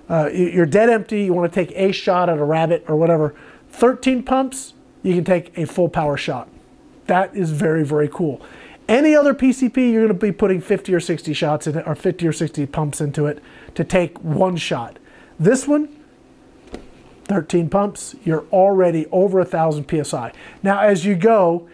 uh, 0.10 0.30
you're 0.34 0.66
dead 0.66 0.90
empty, 0.90 1.24
you 1.24 1.34
want 1.34 1.52
to 1.52 1.66
take 1.66 1.76
a 1.78 1.92
shot 1.92 2.30
at 2.30 2.38
a 2.38 2.44
rabbit 2.44 2.84
or 2.88 2.96
whatever, 2.96 3.36
13 3.72 4.24
pumps, 4.24 4.74
you 5.02 5.16
can 5.16 5.24
take 5.24 5.58
a 5.58 5.66
full 5.66 5.90
power 5.90 6.18
shot. 6.18 6.50
That 7.08 7.36
is 7.36 7.52
very, 7.52 7.84
very 7.84 8.08
cool. 8.08 8.42
Any 8.88 9.16
other 9.16 9.34
PCP, 9.34 9.92
you're 9.92 10.06
going 10.06 10.20
to 10.20 10.26
be 10.26 10.32
putting 10.32 10.60
50 10.60 10.94
or 10.94 11.00
60 11.00 11.34
shots 11.34 11.68
in 11.68 11.78
it, 11.78 11.88
or 11.88 11.96
50 11.96 12.28
or 12.28 12.34
60 12.34 12.66
pumps 12.68 13.02
into 13.02 13.26
it 13.28 13.42
to 13.76 13.84
take 13.84 14.18
one 14.20 14.58
shot. 14.58 15.00
This 15.40 15.68
one, 15.68 15.90
13 17.34 17.68
pumps, 17.68 18.16
you're 18.24 18.46
already 18.52 19.08
over 19.08 19.40
a 19.40 19.46
thousand 19.46 19.90
psi. 19.90 20.32
Now, 20.62 20.82
as 20.82 21.04
you 21.04 21.16
go, 21.16 21.68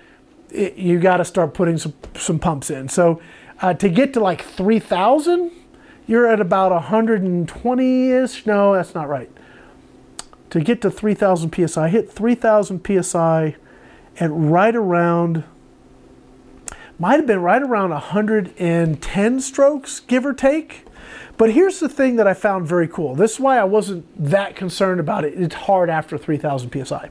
it, 0.50 0.78
you 0.78 1.00
got 1.00 1.18
to 1.18 1.26
start 1.26 1.54
putting 1.54 1.78
some, 1.78 1.94
some 2.16 2.40
pumps 2.40 2.70
in. 2.70 2.88
So, 2.88 3.22
uh, 3.62 3.74
to 3.74 3.90
get 3.90 4.14
to 4.14 4.22
like 4.22 4.42
3,000, 4.42 5.52
you're 6.08 6.28
at 6.28 6.40
about 6.40 6.72
120 6.72 8.12
ish. 8.12 8.46
No, 8.46 8.74
that's 8.74 8.96
not 8.96 9.10
right. 9.10 9.30
To 10.52 10.62
get 10.62 10.82
to 10.84 10.90
3,000 10.90 11.68
psi, 11.68 11.90
hit 11.90 12.10
3,000 12.10 13.04
psi 13.04 13.58
at 14.18 14.32
right 14.32 14.76
around 14.76 15.44
might 16.98 17.16
have 17.16 17.28
been 17.28 17.42
right 17.42 17.62
around 17.62 17.92
110 17.92 19.40
strokes, 19.42 20.00
give 20.02 20.26
or 20.26 20.34
take. 20.34 20.86
But 21.38 21.52
here's 21.52 21.80
the 21.80 21.90
thing 21.90 22.16
that 22.18 22.28
I 22.28 22.34
found 22.34 22.68
very 22.68 22.88
cool. 22.88 23.16
This 23.16 23.34
is 23.34 23.40
why 23.40 23.58
I 23.58 23.64
wasn't 23.64 24.06
that 24.24 24.56
concerned 24.56 25.00
about 25.00 25.26
it. 25.26 25.34
It's 25.36 25.56
hard 25.56 25.90
after 25.90 26.18
3,000 26.18 26.86
psi. 26.86 27.10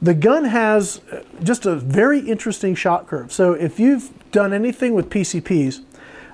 The 0.00 0.14
gun 0.14 0.44
has 0.44 1.00
uh, 1.10 1.22
just 1.42 1.66
a 1.66 1.76
very 1.76 2.20
interesting 2.20 2.74
shot 2.74 3.06
curve. 3.06 3.32
So 3.32 3.54
if 3.54 3.80
you've 3.80 4.10
done 4.32 4.52
anything 4.52 4.94
with 4.94 5.08
PCPs, 5.08 5.82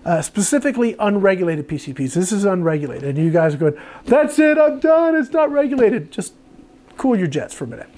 uh, 0.05 0.23
specifically 0.23 0.97
unregulated 0.99 1.69
PCPs, 1.69 2.15
this 2.15 2.33
is 2.33 2.45
unregulated, 2.45 3.17
and 3.17 3.19
you 3.19 3.31
guys 3.31 3.55
are 3.55 3.59
going, 3.59 3.79
that's 4.07 4.39
it, 4.39 4.59
I'm 4.59 4.81
done, 4.81 5.15
it's 5.15 5.31
not 5.31 5.53
regulated. 5.53 6.11
Just 6.11 6.35
cool 6.97 7.17
your 7.17 7.27
jets 7.27 7.55
for 7.55 7.65
a 7.65 7.67
minute. 7.67 7.89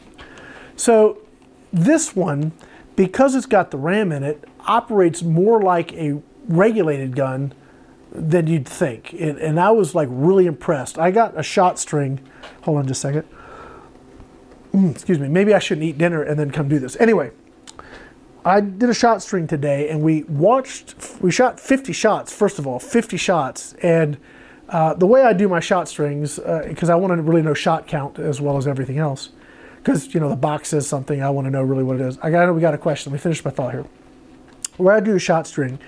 So 0.76 1.18
this 1.72 2.14
one, 2.14 2.52
because 2.96 3.34
it's 3.34 3.46
got 3.46 3.70
the 3.70 3.78
RAM 3.78 4.12
in 4.12 4.22
it, 4.22 4.44
operates 4.66 5.22
more 5.22 5.62
like 5.62 5.92
a 5.94 6.20
regulated 6.48 7.16
gun 7.16 7.54
than 8.14 8.46
you'd 8.46 8.68
think. 8.68 9.12
And, 9.14 9.38
and, 9.38 9.58
I 9.58 9.70
was 9.70 9.94
like 9.94 10.08
really 10.10 10.46
impressed. 10.46 10.98
I 10.98 11.10
got 11.10 11.38
a 11.38 11.42
shot 11.42 11.78
string. 11.78 12.20
Hold 12.62 12.78
on 12.78 12.86
just 12.86 13.04
a 13.04 13.08
second. 13.08 13.24
Mm, 14.74 14.90
excuse 14.92 15.18
me. 15.18 15.28
Maybe 15.28 15.54
I 15.54 15.58
shouldn't 15.58 15.86
eat 15.86 15.98
dinner 15.98 16.22
and 16.22 16.38
then 16.38 16.50
come 16.50 16.68
do 16.68 16.78
this. 16.78 16.96
Anyway, 17.00 17.30
I 18.44 18.60
did 18.60 18.90
a 18.90 18.94
shot 18.94 19.22
string 19.22 19.46
today 19.46 19.88
and 19.88 20.02
we 20.02 20.24
watched, 20.24 20.94
we 21.20 21.30
shot 21.30 21.58
50 21.58 21.92
shots, 21.92 22.32
first 22.32 22.58
of 22.58 22.66
all, 22.66 22.78
50 22.78 23.16
shots. 23.16 23.74
And 23.82 24.18
uh, 24.68 24.94
the 24.94 25.06
way 25.06 25.22
I 25.22 25.32
do 25.32 25.48
my 25.48 25.60
shot 25.60 25.88
strings, 25.88 26.38
because 26.38 26.90
uh, 26.90 26.92
I 26.92 26.96
want 26.96 27.14
to 27.14 27.22
really 27.22 27.42
know 27.42 27.54
shot 27.54 27.86
count 27.86 28.18
as 28.18 28.40
well 28.40 28.58
as 28.58 28.66
everything 28.66 28.98
else, 28.98 29.30
because, 29.78 30.12
you 30.14 30.20
know, 30.20 30.28
the 30.28 30.36
box 30.36 30.68
says 30.68 30.86
something, 30.86 31.22
I 31.22 31.30
want 31.30 31.46
to 31.46 31.50
know 31.50 31.62
really 31.62 31.82
what 31.82 31.96
it 31.96 32.02
is. 32.02 32.18
I 32.22 32.30
got, 32.30 32.54
we 32.54 32.60
got 32.60 32.74
a 32.74 32.78
question. 32.78 33.10
Let 33.10 33.18
me 33.18 33.22
finish 33.22 33.44
my 33.44 33.50
thought 33.50 33.72
here 33.72 33.86
where 34.76 34.94
I 34.94 35.00
do 35.00 35.14
a 35.14 35.18
shot 35.18 35.46
string 35.46 35.78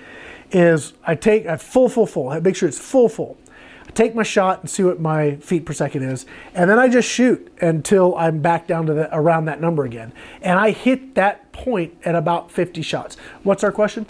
is 0.55 0.93
I 1.05 1.15
take 1.15 1.45
a 1.45 1.57
full, 1.57 1.89
full, 1.89 2.07
full. 2.07 2.29
I 2.29 2.39
make 2.39 2.55
sure 2.55 2.69
it's 2.69 2.79
full, 2.79 3.09
full. 3.09 3.37
I 3.85 3.91
take 3.91 4.15
my 4.15 4.23
shot 4.23 4.61
and 4.61 4.69
see 4.69 4.83
what 4.83 5.01
my 5.01 5.35
feet 5.35 5.65
per 5.65 5.73
second 5.73 6.03
is, 6.03 6.25
and 6.53 6.69
then 6.69 6.79
I 6.79 6.87
just 6.87 7.09
shoot 7.09 7.51
until 7.61 8.15
I'm 8.15 8.41
back 8.41 8.65
down 8.65 8.85
to 8.85 8.93
the, 8.93 9.15
around 9.15 9.45
that 9.45 9.59
number 9.59 9.83
again. 9.83 10.13
And 10.41 10.57
I 10.57 10.71
hit 10.71 11.15
that 11.15 11.51
point 11.51 11.95
at 12.05 12.15
about 12.15 12.51
50 12.51 12.81
shots. 12.81 13.17
What's 13.43 13.65
our 13.65 13.71
question? 13.71 14.05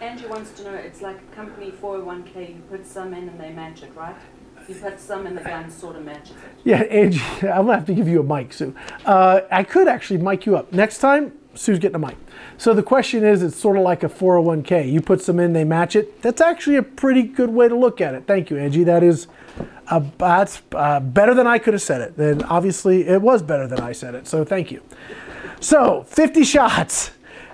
Angie 0.00 0.26
wants 0.26 0.50
to 0.52 0.64
know, 0.64 0.74
it's 0.74 1.00
like 1.00 1.16
a 1.16 1.34
company 1.34 1.70
401k, 1.70 2.56
you 2.56 2.62
put 2.68 2.86
some 2.86 3.14
in 3.14 3.28
and 3.28 3.40
they 3.40 3.50
match 3.50 3.82
it, 3.82 3.92
right? 3.96 4.16
You 4.68 4.74
put 4.74 5.00
some 5.00 5.26
in 5.26 5.34
the 5.34 5.40
gun, 5.40 5.70
sort 5.70 5.96
of 5.96 6.04
matches 6.04 6.32
it. 6.32 6.60
Yeah, 6.64 6.82
Angie, 6.82 7.20
I'm 7.42 7.66
gonna 7.66 7.76
have 7.76 7.86
to 7.86 7.94
give 7.94 8.08
you 8.08 8.20
a 8.20 8.22
mic, 8.22 8.52
Sue. 8.52 8.74
Uh, 9.06 9.40
I 9.50 9.64
could 9.64 9.88
actually 9.88 10.18
mic 10.18 10.44
you 10.44 10.56
up. 10.56 10.72
Next 10.72 10.98
time, 10.98 11.32
Sue's 11.54 11.78
getting 11.78 11.96
a 11.96 11.98
mic. 11.98 12.16
So 12.58 12.74
the 12.74 12.82
question 12.82 13.24
is, 13.24 13.42
it's 13.42 13.56
sort 13.56 13.76
of 13.76 13.82
like 13.82 14.02
a 14.02 14.08
401k. 14.08 14.90
You 14.90 15.00
put 15.00 15.20
some 15.20 15.38
in, 15.38 15.52
they 15.52 15.64
match 15.64 15.96
it. 15.96 16.22
That's 16.22 16.40
actually 16.40 16.76
a 16.76 16.82
pretty 16.82 17.22
good 17.22 17.50
way 17.50 17.68
to 17.68 17.74
look 17.74 18.00
at 18.00 18.14
it. 18.14 18.26
Thank 18.26 18.50
you, 18.50 18.58
Angie. 18.58 18.84
That 18.84 19.02
is 19.02 19.26
uh, 19.88 20.00
that's 20.18 20.62
uh, 20.72 21.00
better 21.00 21.34
than 21.34 21.46
I 21.46 21.58
could 21.58 21.74
have 21.74 21.82
said 21.82 22.00
it. 22.00 22.16
And 22.16 22.42
obviously, 22.44 23.06
it 23.06 23.20
was 23.20 23.42
better 23.42 23.66
than 23.66 23.80
I 23.80 23.92
said 23.92 24.14
it. 24.14 24.26
So 24.26 24.44
thank 24.44 24.70
you. 24.70 24.82
So 25.60 26.04
50 26.08 26.44
shots. 26.44 27.10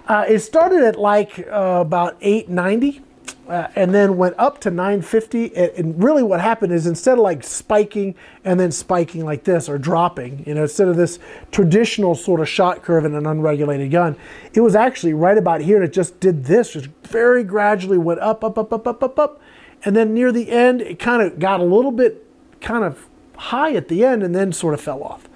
Uh, 0.07 0.25
it 0.27 0.39
started 0.39 0.83
at 0.83 0.99
like 0.99 1.39
uh, 1.51 1.83
about 1.83 2.17
890 2.21 3.03
uh, 3.49 3.69
and 3.75 3.95
then 3.95 4.17
went 4.17 4.35
up 4.39 4.61
to 4.61 4.71
950. 4.71 5.57
And, 5.57 6.03
really, 6.03 6.23
what 6.23 6.41
happened 6.41 6.73
is 6.73 6.87
instead 6.87 7.15
of 7.15 7.21
like 7.21 7.43
spiking 7.43 8.15
and 8.45 8.61
then 8.61 8.71
spiking 8.71 9.25
like 9.25 9.45
this 9.45 9.69
or 9.69 9.79
dropping, 9.79 10.45
you 10.47 10.55
know, 10.55 10.63
instead 10.63 10.89
of 10.89 10.97
this 10.97 11.19
traditional 11.51 12.15
sort 12.15 12.41
of 12.41 12.49
shot 12.49 12.83
curve 12.83 13.05
in 13.05 13.15
an 13.15 13.27
unregulated 13.27 13.91
gun, 13.91 14.17
it 14.53 14.61
was 14.61 14.75
actually 14.75 15.15
right 15.15 15.39
about 15.39 15.63
here. 15.63 15.77
And 15.77 15.85
it 15.85 15.93
just 15.93 16.21
did 16.21 16.45
this, 16.45 16.75
just 16.75 16.89
very 17.05 17.43
gradually 17.43 17.99
went 17.99 18.21
up, 18.21 18.45
up, 18.45 18.59
up, 18.59 18.73
up, 18.73 18.87
up, 18.87 19.03
up, 19.03 19.19
up, 19.19 19.41
and 19.85 19.97
then 19.97 20.13
near 20.13 20.31
the 20.31 20.51
end, 20.51 20.83
it 20.83 20.99
kind 20.99 21.23
of 21.23 21.39
got 21.39 21.61
a 21.61 21.65
little 21.65 21.93
bit 21.93 22.27
kind 22.61 22.85
of 22.85 23.07
high 23.37 23.73
at 23.75 23.89
the 23.89 24.05
end, 24.05 24.23
and 24.23 24.35
then 24.35 24.53
sort 24.53 24.75
of 24.75 24.81
fell 24.81 25.03
off. 25.03 25.29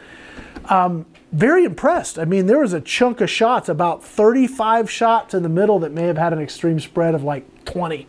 Um, 0.66 1.06
very 1.30 1.64
impressed. 1.64 2.18
I 2.18 2.24
mean, 2.24 2.46
there 2.46 2.58
was 2.58 2.72
a 2.72 2.80
chunk 2.80 3.20
of 3.20 3.30
shots, 3.30 3.68
about 3.68 4.04
35 4.04 4.90
shots 4.90 5.32
in 5.32 5.42
the 5.42 5.48
middle 5.48 5.78
that 5.78 5.92
may 5.92 6.02
have 6.02 6.18
had 6.18 6.32
an 6.32 6.40
extreme 6.40 6.78
spread 6.78 7.14
of 7.14 7.24
like 7.24 7.46
20. 7.64 8.06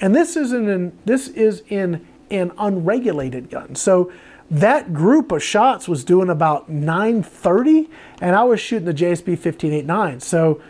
And 0.00 0.14
this 0.14 0.36
is 0.36 0.52
in 0.52 0.96
this 1.04 1.28
is 1.28 1.62
in 1.68 2.06
an 2.30 2.52
unregulated 2.58 3.50
gun. 3.50 3.74
So 3.74 4.12
that 4.50 4.94
group 4.94 5.32
of 5.32 5.42
shots 5.42 5.88
was 5.88 6.04
doing 6.04 6.30
about 6.30 6.68
930 6.68 7.90
and 8.20 8.34
I 8.34 8.44
was 8.44 8.60
shooting 8.60 8.86
the 8.86 8.94
JSB 8.94 9.28
1589. 9.28 10.20
So 10.20 10.60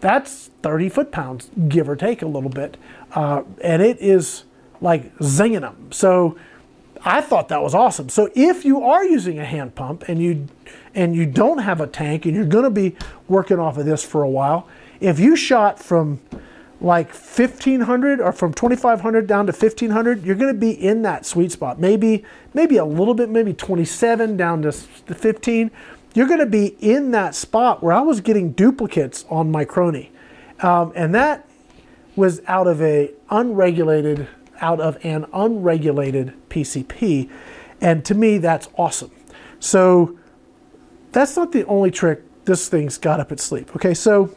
that's 0.00 0.50
30 0.62 0.88
foot 0.88 1.12
pounds, 1.12 1.50
give 1.68 1.88
or 1.88 1.96
take 1.96 2.22
a 2.22 2.26
little 2.26 2.50
bit. 2.50 2.76
Uh, 3.12 3.42
and 3.62 3.82
it 3.82 3.98
is 4.00 4.44
like 4.80 5.16
zinging 5.18 5.60
them. 5.60 5.90
So 5.92 6.36
I 7.04 7.20
thought 7.20 7.48
that 7.48 7.62
was 7.62 7.74
awesome. 7.74 8.08
So 8.08 8.30
if 8.34 8.64
you 8.64 8.82
are 8.82 9.04
using 9.04 9.38
a 9.38 9.44
hand 9.44 9.74
pump 9.74 10.04
and 10.08 10.20
you 10.20 10.48
and 10.94 11.14
you 11.14 11.26
don't 11.26 11.58
have 11.58 11.80
a 11.80 11.86
tank 11.86 12.26
and 12.26 12.34
you're 12.34 12.44
going 12.44 12.64
to 12.64 12.70
be 12.70 12.96
working 13.28 13.58
off 13.58 13.78
of 13.78 13.86
this 13.86 14.04
for 14.04 14.22
a 14.22 14.28
while, 14.28 14.68
if 15.00 15.20
you 15.20 15.36
shot 15.36 15.78
from 15.78 16.20
like 16.80 17.08
1500 17.08 18.20
or 18.20 18.32
from 18.32 18.54
2500 18.54 19.26
down 19.26 19.46
to 19.46 19.52
1500 19.52 20.24
you're 20.24 20.36
going 20.36 20.52
to 20.52 20.58
be 20.58 20.70
in 20.70 21.02
that 21.02 21.26
sweet 21.26 21.50
spot. 21.50 21.80
Maybe 21.80 22.24
maybe 22.54 22.76
a 22.76 22.84
little 22.84 23.14
bit 23.14 23.28
maybe 23.28 23.52
27 23.52 24.36
down 24.36 24.62
to 24.62 24.72
15 24.72 25.70
you're 26.14 26.26
going 26.26 26.38
to 26.38 26.46
be 26.46 26.76
in 26.80 27.10
that 27.10 27.34
spot 27.34 27.82
where 27.82 27.92
i 27.92 28.00
was 28.00 28.20
getting 28.20 28.52
duplicates 28.52 29.24
on 29.28 29.50
my 29.50 29.64
Chrony. 29.64 30.10
Um, 30.60 30.92
and 30.94 31.14
that 31.14 31.48
was 32.14 32.40
out 32.46 32.66
of 32.66 32.80
a 32.80 33.12
unregulated 33.30 34.28
out 34.60 34.80
of 34.80 35.04
an 35.04 35.26
unregulated 35.32 36.34
pcp 36.48 37.28
and 37.80 38.04
to 38.04 38.14
me 38.14 38.38
that's 38.38 38.68
awesome. 38.76 39.10
So 39.58 40.16
that's 41.10 41.36
not 41.36 41.50
the 41.50 41.66
only 41.66 41.90
trick 41.90 42.22
this 42.44 42.68
thing's 42.68 42.98
got 42.98 43.18
up 43.18 43.32
its 43.32 43.42
sleeve 43.42 43.74
okay? 43.74 43.94
So 43.94 44.36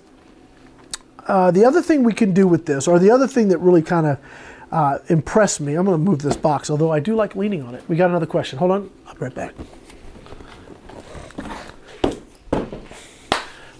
uh, 1.31 1.49
the 1.49 1.63
other 1.63 1.81
thing 1.81 2.03
we 2.03 2.11
can 2.11 2.33
do 2.33 2.45
with 2.45 2.65
this, 2.65 2.89
or 2.89 2.99
the 2.99 3.09
other 3.09 3.25
thing 3.25 3.47
that 3.47 3.57
really 3.59 3.81
kind 3.81 4.05
of 4.05 4.19
uh, 4.69 4.97
impressed 5.07 5.61
me, 5.61 5.75
I'm 5.75 5.85
going 5.85 5.97
to 5.97 6.11
move 6.11 6.21
this 6.21 6.35
box, 6.35 6.69
although 6.69 6.91
I 6.91 6.99
do 6.99 7.15
like 7.15 7.37
leaning 7.37 7.63
on 7.63 7.73
it. 7.73 7.83
We 7.87 7.95
got 7.95 8.09
another 8.09 8.25
question. 8.25 8.59
Hold 8.59 8.71
on, 8.71 8.91
I'll 9.07 9.13
be 9.13 9.21
right 9.21 9.33
back. 9.33 9.53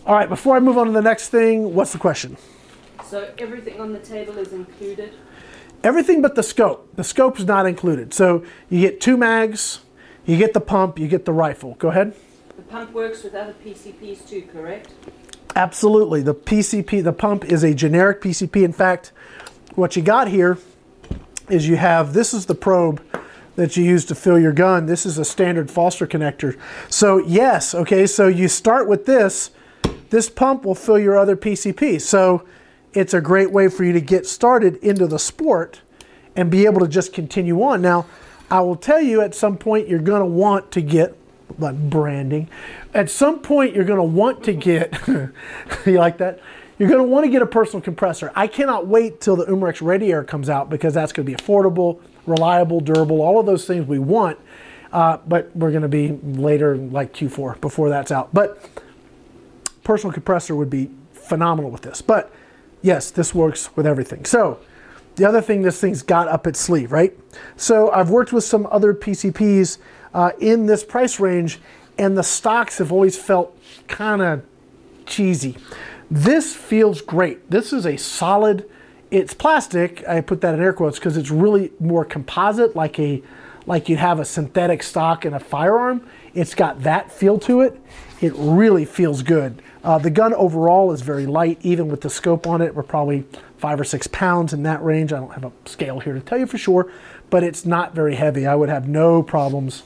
All 0.05 0.15
right, 0.15 0.29
before 0.29 0.55
I 0.55 0.62
move 0.62 0.77
on 0.77 0.88
to 0.88 0.93
the 0.93 1.01
next 1.01 1.27
thing, 1.27 1.75
what's 1.75 1.91
the 1.91 1.98
question? 1.98 2.38
So 3.03 3.29
everything 3.38 3.81
on 3.81 3.91
the 3.91 4.00
table 4.00 4.38
is 4.38 4.53
included. 4.53 5.13
Everything 5.84 6.22
but 6.22 6.36
the 6.36 6.43
scope. 6.43 6.96
The 6.96 7.03
scope 7.03 7.38
is 7.38 7.46
not 7.46 7.65
included. 7.65 8.13
So 8.13 8.46
you 8.70 8.79
get 8.79 9.01
two 9.01 9.17
mags, 9.17 9.81
you 10.25 10.38
get 10.38 10.53
the 10.53 10.62
pump, 10.62 10.98
you 10.98 11.10
get 11.10 11.25
the 11.25 11.34
rifle. 11.34 11.75
Go 11.79 11.89
ahead. 11.89 12.15
The 12.55 12.63
pump 12.63 12.93
works 12.93 13.24
with 13.24 13.36
other 13.36 13.55
PCPs 13.65 14.25
too, 14.25 14.43
correct? 14.53 14.93
Absolutely. 15.55 16.22
The 16.22 16.36
PCP, 16.36 17.03
the 17.03 17.13
pump 17.13 17.46
is 17.46 17.63
a 17.63 17.74
generic 17.74 18.22
PCP. 18.22 18.63
In 18.63 18.74
fact, 18.74 19.12
what 19.75 19.96
you 19.96 20.01
got 20.01 20.27
here 20.27 20.58
is 21.50 21.67
you 21.67 21.75
have 21.75 22.13
this 22.13 22.34
is 22.34 22.46
the 22.46 22.55
probe 22.55 23.01
that 23.55 23.75
you 23.75 23.84
use 23.84 24.05
to 24.05 24.15
fill 24.15 24.39
your 24.39 24.53
gun. 24.53 24.86
This 24.86 25.05
is 25.05 25.17
a 25.17 25.25
standard 25.25 25.70
Foster 25.70 26.08
connector. 26.08 26.58
So 26.89 27.17
yes, 27.17 27.75
okay, 27.75 28.08
so 28.08 28.27
you 28.27 28.48
start 28.48 28.88
with 28.88 29.05
this. 29.05 29.51
This 30.10 30.29
pump 30.29 30.65
will 30.65 30.75
fill 30.75 31.00
your 31.00 31.17
other 31.17 31.36
PCP. 31.36 32.01
So 32.01 32.46
it's 32.93 33.13
a 33.13 33.22
great 33.22 33.51
way 33.51 33.67
for 33.67 33.84
you 33.84 33.93
to 33.93 34.01
get 34.01 34.25
started 34.25 34.77
into 34.77 35.08
the 35.08 35.20
sport 35.20 35.81
and 36.36 36.50
be 36.50 36.65
able 36.65 36.79
to 36.79 36.88
just 36.88 37.13
continue 37.13 37.62
on. 37.62 37.81
Now, 37.81 38.05
I 38.50 38.62
will 38.62 38.75
tell 38.75 39.01
you 39.01 39.22
at 39.22 39.36
some 39.36 39.58
point 39.58 39.88
you're 39.88 40.00
going 40.00 40.22
to 40.22 40.25
want 40.25 40.72
to 40.72 40.81
get 40.81 41.17
like 41.60 41.77
branding. 41.89 42.50
At 42.93 43.10
some 43.10 43.39
point 43.39 43.75
you're 43.75 43.86
going 43.86 43.98
to 43.98 44.03
want 44.03 44.43
to 44.46 44.53
get 44.53 44.93
you 45.08 45.98
like 45.98 46.17
that? 46.17 46.39
You're 46.77 46.89
going 46.89 47.01
to 47.01 47.08
want 47.08 47.25
to 47.25 47.31
get 47.31 47.43
a 47.43 47.46
personal 47.46 47.81
compressor. 47.81 48.31
I 48.36 48.48
cannot 48.48 48.88
wait 48.88 49.22
till 49.22 49.36
the 49.36 49.46
Umarex 49.46 49.81
ReadyAir 49.81 50.25
comes 50.27 50.50
out 50.50 50.70
because 50.70 50.96
that's 50.96 51.13
going 51.13 51.27
to 51.27 51.31
be 51.31 51.38
affordable, 51.39 52.01
reliable, 52.25 52.79
durable, 52.79 53.22
all 53.22 53.39
of 53.39 53.46
those 53.46 53.65
things 53.65 53.86
we 53.86 54.00
want. 54.00 54.39
Uh, 54.91 55.17
but 55.27 55.55
we're 55.55 55.70
going 55.70 55.84
to 55.84 55.88
be 55.88 56.20
later, 56.24 56.75
like 56.75 57.13
Q4, 57.13 57.62
before 57.62 57.89
that's 57.89 58.12
out. 58.12 58.34
But 58.34 58.67
personal 59.84 60.12
compressor 60.12 60.55
would 60.55 60.72
be 60.72 60.89
phenomenal 61.13 61.70
with 61.70 61.84
this. 61.84 62.01
But 62.01 62.34
yes, 62.81 63.12
this 63.12 63.34
works 63.34 63.75
with 63.75 63.86
everything. 63.86 64.25
So 64.25 64.60
the 65.15 65.25
other 65.25 65.41
thing 65.41 65.62
this 65.62 65.79
thing's 65.79 66.01
got 66.01 66.27
up 66.27 66.48
its 66.48 66.60
sleeve, 66.60 66.91
right? 66.91 67.17
So 67.55 67.91
I've 67.91 68.10
worked 68.10 68.34
with 68.34 68.43
some 68.43 68.67
other 68.72 68.93
PCPs 68.93 69.77
uh, 70.13 70.32
in 70.39 70.65
this 70.65 70.84
price 70.84 71.20
range, 71.20 71.60
and 71.98 72.18
the 72.18 72.24
stocks 72.24 72.77
have 72.80 72.91
always 72.91 73.18
felt 73.18 73.58
kind 73.88 74.22
of 74.22 74.44
cheesy. 75.06 75.58
This 76.10 76.56
feels 76.56 77.01
great. 77.01 77.50
This 77.50 77.72
is 77.72 77.86
a 77.86 77.98
solid. 77.98 78.70
It's 79.10 79.34
plastic. 79.34 80.08
I 80.08 80.22
put 80.22 80.41
that 80.41 80.53
in 80.53 80.62
air 80.62 80.74
quotes 80.74 81.00
because 81.00 81.18
it's 81.18 81.32
really 81.32 81.72
more 81.80 82.06
composite, 82.06 82.75
like 82.75 83.00
a 83.00 83.22
like 83.68 83.89
you'd 83.89 84.00
have 84.00 84.20
a 84.20 84.25
synthetic 84.25 84.84
stock 84.84 85.25
in 85.25 85.34
a 85.34 85.39
firearm. 85.39 86.06
It's 86.34 86.56
got 86.56 86.82
that 86.84 87.12
feel 87.12 87.38
to 87.39 87.62
it. 87.62 87.80
It 88.20 88.34
really 88.36 88.86
feels 88.86 89.22
good. 89.22 89.62
Uh, 89.84 89.98
the 89.98 90.10
gun 90.10 90.34
overall 90.34 90.91
is 90.91 91.01
very 91.01 91.25
light, 91.25 91.60
even 91.62 91.88
with 91.88 92.01
the 92.01 92.10
scope 92.10 92.46
on 92.46 92.62
it. 92.62 92.75
We're 92.75 92.84
probably 92.84 93.25
five 93.58 93.80
or 93.80 93.84
six 93.84 94.08
pounds 94.08 94.53
in 94.53 94.63
that 94.63 94.84
range. 94.84 95.13
I 95.13 95.20
don't 95.20 95.34
have 95.34 95.46
a 95.46 95.51
scale 95.65 96.00
here 96.00 96.13
to 96.13 96.20
tell 96.20 96.38
you 96.38 96.48
for 96.48 96.58
sure, 96.58 96.91
but 97.30 97.44
it's 97.44 97.65
not 97.65 97.94
very 97.94 98.15
heavy. 98.15 98.46
I 98.46 98.56
would 98.56 98.70
have 98.70 98.88
no 98.88 99.24
problems, 99.24 99.84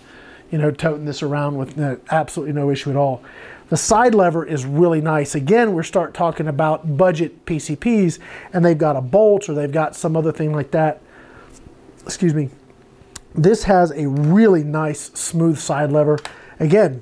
you 0.56 0.62
know, 0.62 0.72
toting 0.72 1.04
this 1.04 1.22
around 1.22 1.58
with 1.58 1.76
no, 1.76 2.00
absolutely 2.12 2.54
no 2.54 2.70
issue 2.70 2.90
at 2.90 2.96
all. 2.96 3.22
The 3.68 3.76
side 3.76 4.16
lever 4.16 4.46
is 4.46 4.66
really 4.66 5.02
nice. 5.02 5.36
Again, 5.36 5.74
we 5.74 5.84
start 5.84 6.14
talking 6.14 6.48
about 6.48 6.96
budget 6.96 7.46
PCPs, 7.46 8.20
and 8.54 8.64
they've 8.64 8.78
got 8.78 8.96
a 8.96 9.02
bolt 9.02 9.50
or 9.50 9.54
they've 9.54 9.70
got 9.70 9.98
some 9.98 10.16
other 10.16 10.32
thing 10.32 10.54
like 10.54 10.72
that. 10.72 11.02
Excuse 12.04 12.34
me. 12.34 12.52
This 13.34 13.66
has 13.66 13.92
a 13.92 14.08
really 14.08 14.64
nice, 14.64 15.12
smooth 15.12 15.60
side 15.60 15.92
lever. 15.92 16.20
Again, 16.58 17.02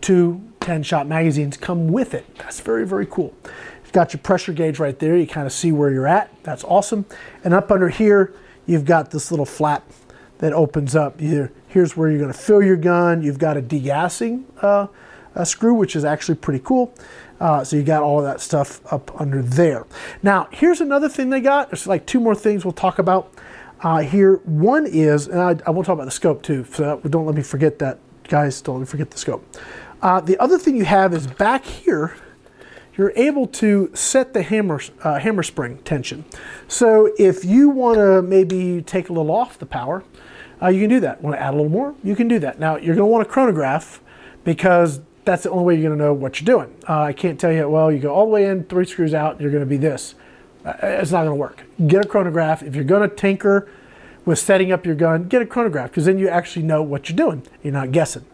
two 0.00 0.40
10 0.60 0.84
shot 0.84 1.08
magazines 1.08 1.56
come 1.56 1.88
with 1.88 2.14
it. 2.14 2.36
That's 2.36 2.60
very, 2.60 2.86
very 2.86 3.06
cool. 3.06 3.34
You've 3.82 3.92
got 3.92 4.12
your 4.12 4.20
pressure 4.20 4.52
gauge 4.52 4.78
right 4.78 4.96
there. 4.96 5.16
You 5.16 5.26
kind 5.26 5.48
of 5.48 5.52
see 5.52 5.72
where 5.72 5.90
you're 5.90 6.06
at. 6.06 6.30
That's 6.44 6.62
awesome. 6.62 7.06
And 7.42 7.52
up 7.52 7.72
under 7.72 7.88
here, 7.88 8.32
you've 8.64 8.84
got 8.84 9.10
this 9.10 9.32
little 9.32 9.44
flap 9.44 9.90
that 10.38 10.52
opens 10.52 10.94
up. 10.94 11.18
Here, 11.18 11.50
here's 11.72 11.96
where 11.96 12.10
you're 12.10 12.20
going 12.20 12.32
to 12.32 12.38
fill 12.38 12.62
your 12.62 12.76
gun. 12.76 13.22
You've 13.22 13.38
got 13.38 13.56
a 13.56 13.62
degassing 13.62 14.44
uh, 14.60 14.88
a 15.34 15.46
screw, 15.46 15.74
which 15.74 15.96
is 15.96 16.04
actually 16.04 16.34
pretty 16.34 16.62
cool. 16.64 16.94
Uh, 17.40 17.64
so 17.64 17.76
you 17.76 17.82
got 17.82 18.02
all 18.02 18.18
of 18.18 18.24
that 18.24 18.40
stuff 18.40 18.80
up 18.92 19.18
under 19.20 19.42
there. 19.42 19.86
Now, 20.22 20.48
here's 20.52 20.80
another 20.80 21.08
thing 21.08 21.30
they 21.30 21.40
got. 21.40 21.70
There's 21.70 21.86
like 21.86 22.06
two 22.06 22.20
more 22.20 22.34
things 22.34 22.64
we'll 22.64 22.72
talk 22.72 22.98
about 22.98 23.32
uh, 23.80 23.98
here. 23.98 24.36
One 24.44 24.86
is, 24.86 25.26
and 25.26 25.40
I, 25.40 25.56
I 25.66 25.70
will 25.70 25.82
talk 25.82 25.94
about 25.94 26.04
the 26.04 26.12
scope 26.12 26.42
too, 26.42 26.64
so 26.64 27.00
don't 27.08 27.26
let 27.26 27.34
me 27.34 27.42
forget 27.42 27.78
that, 27.80 27.98
guys. 28.28 28.60
Don't 28.60 28.76
let 28.76 28.80
me 28.80 28.86
forget 28.86 29.10
the 29.10 29.18
scope. 29.18 29.44
Uh, 30.02 30.20
the 30.20 30.38
other 30.38 30.58
thing 30.58 30.76
you 30.76 30.84
have 30.84 31.14
is 31.14 31.26
back 31.26 31.64
here, 31.64 32.14
you're 32.96 33.12
able 33.16 33.46
to 33.46 33.90
set 33.94 34.34
the 34.34 34.42
hammer, 34.42 34.80
uh, 35.02 35.18
hammer 35.18 35.42
spring 35.42 35.78
tension. 35.78 36.24
So 36.68 37.12
if 37.18 37.44
you 37.44 37.70
want 37.70 37.96
to 37.96 38.20
maybe 38.22 38.82
take 38.82 39.08
a 39.08 39.12
little 39.12 39.30
off 39.30 39.58
the 39.58 39.66
power, 39.66 40.04
uh, 40.62 40.68
you 40.68 40.80
can 40.80 40.90
do 40.90 41.00
that. 41.00 41.22
Want 41.22 41.36
to 41.36 41.40
add 41.42 41.54
a 41.54 41.56
little 41.56 41.70
more? 41.70 41.94
You 42.04 42.14
can 42.14 42.28
do 42.28 42.38
that. 42.40 42.58
Now 42.58 42.76
you're 42.76 42.94
going 42.94 43.06
to 43.06 43.12
want 43.12 43.26
a 43.26 43.30
chronograph 43.30 44.00
because 44.44 45.00
that's 45.24 45.44
the 45.44 45.50
only 45.50 45.64
way 45.64 45.74
you're 45.74 45.88
going 45.88 45.98
to 45.98 46.04
know 46.04 46.12
what 46.12 46.40
you're 46.40 46.46
doing. 46.46 46.74
Uh, 46.88 47.02
I 47.02 47.12
can't 47.12 47.38
tell 47.38 47.52
you, 47.52 47.68
well, 47.68 47.90
you 47.90 47.98
go 47.98 48.12
all 48.12 48.26
the 48.26 48.30
way 48.32 48.46
in, 48.46 48.64
three 48.64 48.84
screws 48.84 49.14
out, 49.14 49.40
you're 49.40 49.50
going 49.50 49.62
to 49.62 49.68
be 49.68 49.76
this. 49.76 50.14
Uh, 50.64 50.74
it's 50.82 51.10
not 51.10 51.24
going 51.24 51.30
to 51.30 51.36
work. 51.36 51.64
Get 51.86 52.04
a 52.04 52.08
chronograph. 52.08 52.62
If 52.62 52.74
you're 52.74 52.84
going 52.84 53.08
to 53.08 53.14
tinker 53.14 53.68
with 54.24 54.38
setting 54.38 54.72
up 54.72 54.86
your 54.86 54.94
gun, 54.94 55.24
get 55.28 55.42
a 55.42 55.46
chronograph 55.46 55.90
because 55.90 56.04
then 56.04 56.18
you 56.18 56.28
actually 56.28 56.64
know 56.64 56.82
what 56.82 57.08
you're 57.08 57.16
doing. 57.16 57.42
You're 57.62 57.72
not 57.72 57.92
guessing. 57.92 58.24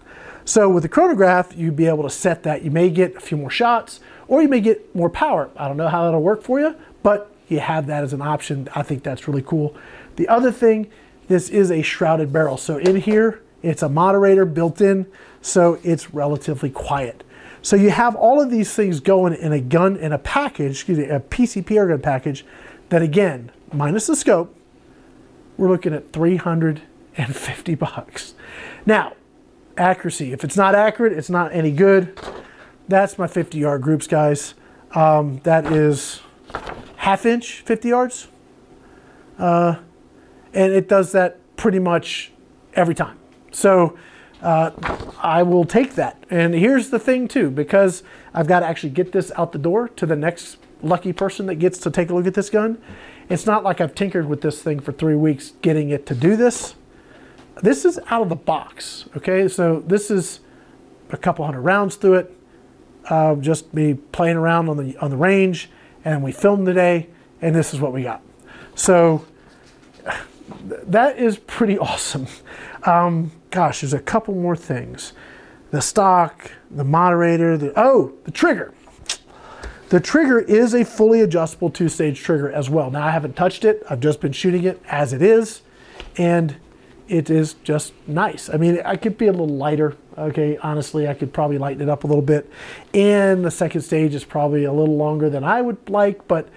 So 0.44 0.68
with 0.68 0.82
the 0.82 0.88
chronograph, 0.88 1.54
you'd 1.56 1.76
be 1.76 1.86
able 1.86 2.04
to 2.04 2.10
set 2.10 2.42
that. 2.44 2.62
You 2.62 2.70
may 2.70 2.88
get 2.88 3.16
a 3.16 3.20
few 3.20 3.36
more 3.36 3.50
shots 3.50 4.00
or 4.28 4.40
you 4.40 4.48
may 4.48 4.60
get 4.60 4.94
more 4.94 5.10
power. 5.10 5.50
I 5.56 5.68
don't 5.68 5.76
know 5.76 5.88
how 5.88 6.04
that'll 6.04 6.22
work 6.22 6.42
for 6.42 6.58
you, 6.58 6.74
but 7.02 7.30
you 7.48 7.60
have 7.60 7.86
that 7.86 8.02
as 8.02 8.12
an 8.12 8.22
option. 8.22 8.68
I 8.74 8.82
think 8.82 9.02
that's 9.02 9.28
really 9.28 9.42
cool. 9.42 9.74
The 10.16 10.28
other 10.28 10.50
thing, 10.50 10.90
this 11.28 11.48
is 11.48 11.70
a 11.70 11.82
shrouded 11.82 12.32
barrel. 12.32 12.56
So 12.56 12.78
in 12.78 12.96
here, 12.96 13.42
it's 13.62 13.82
a 13.82 13.88
moderator 13.88 14.44
built 14.44 14.80
in, 14.80 15.06
so 15.40 15.78
it's 15.82 16.12
relatively 16.12 16.70
quiet. 16.70 17.22
So 17.62 17.76
you 17.76 17.90
have 17.90 18.14
all 18.16 18.40
of 18.40 18.50
these 18.50 18.74
things 18.74 19.00
going 19.00 19.34
in 19.34 19.52
a 19.52 19.60
gun 19.60 19.96
in 19.96 20.12
a 20.12 20.18
package, 20.18 20.72
excuse 20.72 20.98
me, 20.98 21.04
a 21.04 21.20
PCP 21.20 21.64
airgun 21.64 22.02
package 22.02 22.44
that 22.88 23.02
again, 23.02 23.50
minus 23.72 24.06
the 24.06 24.16
scope, 24.16 24.54
we're 25.56 25.68
looking 25.68 25.92
at 25.92 26.12
350 26.12 27.74
bucks. 27.74 28.34
Now, 28.86 29.14
accuracy. 29.76 30.32
If 30.32 30.44
it's 30.44 30.56
not 30.56 30.74
accurate, 30.74 31.12
it's 31.12 31.30
not 31.30 31.52
any 31.52 31.72
good. 31.72 32.18
That's 32.86 33.18
my 33.18 33.26
50 33.26 33.58
yard 33.58 33.82
groups, 33.82 34.06
guys. 34.06 34.54
Um, 34.92 35.40
that 35.42 35.66
is 35.66 36.20
half 36.96 37.26
inch, 37.26 37.60
50 37.62 37.88
yards. 37.88 38.28
Uh, 39.38 39.76
and 40.58 40.72
it 40.72 40.88
does 40.88 41.12
that 41.12 41.38
pretty 41.56 41.78
much 41.78 42.32
every 42.74 42.94
time. 42.94 43.16
So 43.52 43.96
uh, 44.42 44.72
I 45.22 45.44
will 45.44 45.64
take 45.64 45.94
that. 45.94 46.24
And 46.30 46.52
here's 46.52 46.90
the 46.90 46.98
thing, 46.98 47.28
too, 47.28 47.48
because 47.48 48.02
I've 48.34 48.48
got 48.48 48.60
to 48.60 48.66
actually 48.66 48.90
get 48.90 49.12
this 49.12 49.30
out 49.36 49.52
the 49.52 49.58
door 49.58 49.88
to 49.90 50.04
the 50.04 50.16
next 50.16 50.56
lucky 50.82 51.12
person 51.12 51.46
that 51.46 51.56
gets 51.56 51.78
to 51.78 51.92
take 51.92 52.10
a 52.10 52.14
look 52.14 52.26
at 52.26 52.34
this 52.34 52.50
gun. 52.50 52.76
It's 53.28 53.46
not 53.46 53.62
like 53.62 53.80
I've 53.80 53.94
tinkered 53.94 54.26
with 54.26 54.40
this 54.40 54.60
thing 54.60 54.80
for 54.80 54.90
three 54.90 55.14
weeks 55.14 55.52
getting 55.62 55.90
it 55.90 56.06
to 56.06 56.14
do 56.16 56.34
this. 56.34 56.74
This 57.62 57.84
is 57.84 58.00
out 58.08 58.22
of 58.22 58.28
the 58.28 58.36
box, 58.36 59.08
okay? 59.16 59.46
So 59.46 59.78
this 59.86 60.10
is 60.10 60.40
a 61.10 61.16
couple 61.16 61.44
hundred 61.44 61.60
rounds 61.60 61.94
through 61.94 62.14
it. 62.14 62.36
Uh, 63.08 63.36
just 63.36 63.72
me 63.72 63.94
playing 63.94 64.36
around 64.36 64.68
on 64.68 64.76
the 64.76 64.96
on 64.98 65.10
the 65.10 65.16
range, 65.16 65.70
and 66.04 66.22
we 66.22 66.32
filmed 66.32 66.66
today, 66.66 67.08
and 67.40 67.54
this 67.54 67.72
is 67.72 67.80
what 67.80 67.92
we 67.92 68.02
got. 68.02 68.22
So 68.74 69.24
that 70.68 71.18
is 71.18 71.38
pretty 71.38 71.78
awesome. 71.78 72.26
Um, 72.84 73.32
gosh, 73.50 73.80
there's 73.80 73.94
a 73.94 74.00
couple 74.00 74.34
more 74.34 74.56
things. 74.56 75.12
The 75.70 75.82
stock, 75.82 76.50
the 76.70 76.84
moderator, 76.84 77.58
the 77.58 77.72
oh, 77.76 78.14
the 78.24 78.30
trigger. 78.30 78.72
The 79.90 80.00
trigger 80.00 80.38
is 80.40 80.74
a 80.74 80.84
fully 80.84 81.22
adjustable 81.22 81.70
two-stage 81.70 82.20
trigger 82.20 82.52
as 82.52 82.68
well. 82.68 82.90
Now 82.90 83.06
I 83.06 83.10
haven't 83.10 83.36
touched 83.36 83.64
it. 83.64 83.82
I've 83.88 84.00
just 84.00 84.20
been 84.20 84.32
shooting 84.32 84.64
it 84.64 84.82
as 84.86 85.14
it 85.14 85.22
is, 85.22 85.62
and 86.18 86.56
it 87.08 87.30
is 87.30 87.54
just 87.64 87.94
nice. 88.06 88.50
I 88.50 88.58
mean, 88.58 88.80
I 88.84 88.96
could 88.96 89.16
be 89.16 89.28
a 89.28 89.30
little 89.30 89.48
lighter. 89.48 89.96
Okay, 90.16 90.58
honestly, 90.58 91.08
I 91.08 91.14
could 91.14 91.32
probably 91.32 91.56
lighten 91.56 91.82
it 91.82 91.88
up 91.88 92.04
a 92.04 92.06
little 92.06 92.22
bit. 92.22 92.50
And 92.92 93.44
the 93.44 93.50
second 93.50 93.80
stage 93.80 94.14
is 94.14 94.24
probably 94.24 94.64
a 94.64 94.72
little 94.72 94.96
longer 94.96 95.30
than 95.30 95.42
I 95.42 95.62
would 95.62 95.88
like, 95.88 96.28
but 96.28 96.48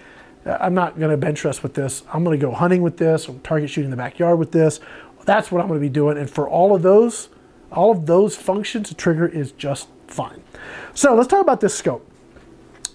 I'm 0.46 0.74
not 0.74 0.98
going 0.98 1.12
to 1.12 1.18
bench 1.18 1.44
rest 1.46 1.64
with 1.64 1.76
this. 1.76 2.04
I'm 2.12 2.24
going 2.24 2.40
to 2.40 2.46
go 2.46 2.52
hunting 2.52 2.82
with 2.82 2.98
this, 2.98 3.30
or 3.30 3.36
target 3.44 3.70
shooting 3.70 3.86
in 3.86 3.92
the 3.92 3.98
backyard 3.98 4.40
with 4.40 4.52
this. 4.52 4.80
That's 5.26 5.52
what 5.52 5.62
I'm 5.62 5.68
going 5.68 5.80
to 5.80 5.86
be 5.86 5.90
doing. 5.90 6.18
And 6.18 6.30
for 6.30 6.50
all 6.50 6.76
of 6.76 6.82
those, 6.82 7.30
all 7.72 7.92
of 7.92 8.06
those 8.06 8.36
functions, 8.36 8.90
the 8.90 8.96
trigger 8.96 9.28
is 9.28 9.52
just 9.52 9.88
fine. 10.08 10.42
So 10.94 11.16
let's 11.16 11.28
talk 11.28 11.42
about 11.42 11.62
this 11.62 11.76
scope. 11.76 12.08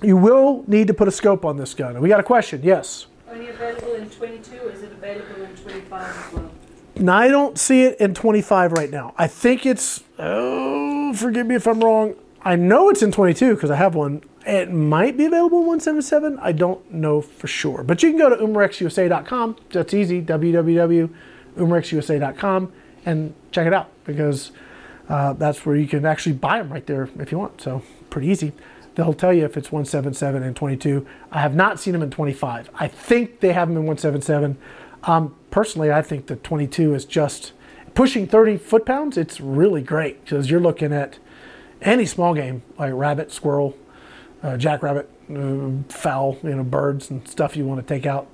You 0.02 0.16
will 0.16 0.64
need 0.66 0.88
to 0.88 0.94
put 0.94 1.08
a 1.08 1.12
scope 1.12 1.44
on 1.44 1.56
this 1.56 1.72
gun. 1.72 2.00
We 2.00 2.08
got 2.08 2.20
a 2.20 2.24
question. 2.24 2.60
Yes. 2.62 3.06
Only 3.28 3.48
available 3.48 3.94
in 3.94 4.10
22, 4.10 4.54
is 4.68 4.82
it 4.82 4.92
available 4.92 5.42
in 5.42 5.56
25 5.56 6.26
as 6.26 6.32
well? 6.32 6.50
Now, 6.96 7.16
I 7.16 7.28
don't 7.28 7.58
see 7.58 7.84
it 7.84 8.00
in 8.00 8.14
25 8.14 8.72
right 8.72 8.90
now. 8.90 9.14
I 9.16 9.26
think 9.26 9.66
it's, 9.66 10.02
oh, 10.18 11.12
forgive 11.14 11.46
me 11.46 11.54
if 11.54 11.66
I'm 11.66 11.80
wrong. 11.80 12.14
I 12.42 12.56
know 12.56 12.88
it's 12.90 13.02
in 13.02 13.12
22 13.12 13.54
because 13.54 13.70
I 13.70 13.76
have 13.76 13.94
one, 13.94 14.22
it 14.46 14.72
might 14.72 15.16
be 15.16 15.24
available 15.24 15.58
in 15.58 15.66
177. 15.66 16.38
I 16.40 16.52
don't 16.52 16.92
know 16.92 17.20
for 17.20 17.48
sure. 17.48 17.82
But 17.82 18.00
you 18.02 18.10
can 18.10 18.18
go 18.18 18.30
to 18.30 18.36
umarexusa.com. 18.36 19.56
That's 19.70 19.92
easy, 19.92 20.22
www.umarexusa.com, 20.22 22.72
and 23.04 23.34
check 23.50 23.66
it 23.66 23.74
out 23.74 23.90
because 24.04 24.52
uh, 25.08 25.32
that's 25.32 25.66
where 25.66 25.74
you 25.74 25.88
can 25.88 26.06
actually 26.06 26.34
buy 26.34 26.58
them 26.58 26.72
right 26.72 26.86
there 26.86 27.10
if 27.18 27.32
you 27.32 27.38
want. 27.38 27.60
So 27.60 27.82
pretty 28.08 28.28
easy. 28.28 28.52
They'll 28.94 29.14
tell 29.14 29.32
you 29.32 29.44
if 29.44 29.56
it's 29.56 29.72
177 29.72 30.42
and 30.42 30.56
22. 30.56 31.06
I 31.30 31.40
have 31.40 31.54
not 31.54 31.78
seen 31.80 31.92
them 31.92 32.02
in 32.02 32.10
25. 32.10 32.70
I 32.76 32.88
think 32.88 33.40
they 33.40 33.52
have 33.52 33.68
them 33.68 33.76
in 33.76 33.84
177. 33.84 34.56
Um, 35.02 35.36
personally, 35.50 35.92
I 35.92 36.00
think 36.02 36.28
the 36.28 36.36
22 36.36 36.94
is 36.94 37.04
just 37.04 37.52
pushing 37.94 38.26
30 38.26 38.56
foot 38.58 38.86
pounds. 38.86 39.18
It's 39.18 39.40
really 39.40 39.82
great 39.82 40.24
because 40.24 40.50
you're 40.50 40.60
looking 40.60 40.92
at 40.92 41.18
any 41.82 42.06
small 42.06 42.34
game 42.34 42.62
like 42.78 42.92
rabbit, 42.94 43.32
squirrel, 43.32 43.76
uh, 44.42 44.56
jackrabbit, 44.56 45.10
uh, 45.30 45.70
fowl, 45.88 46.38
you 46.42 46.54
know, 46.54 46.64
birds 46.64 47.10
and 47.10 47.26
stuff 47.28 47.56
you 47.56 47.64
want 47.64 47.80
to 47.80 47.94
take 47.94 48.06
out, 48.06 48.28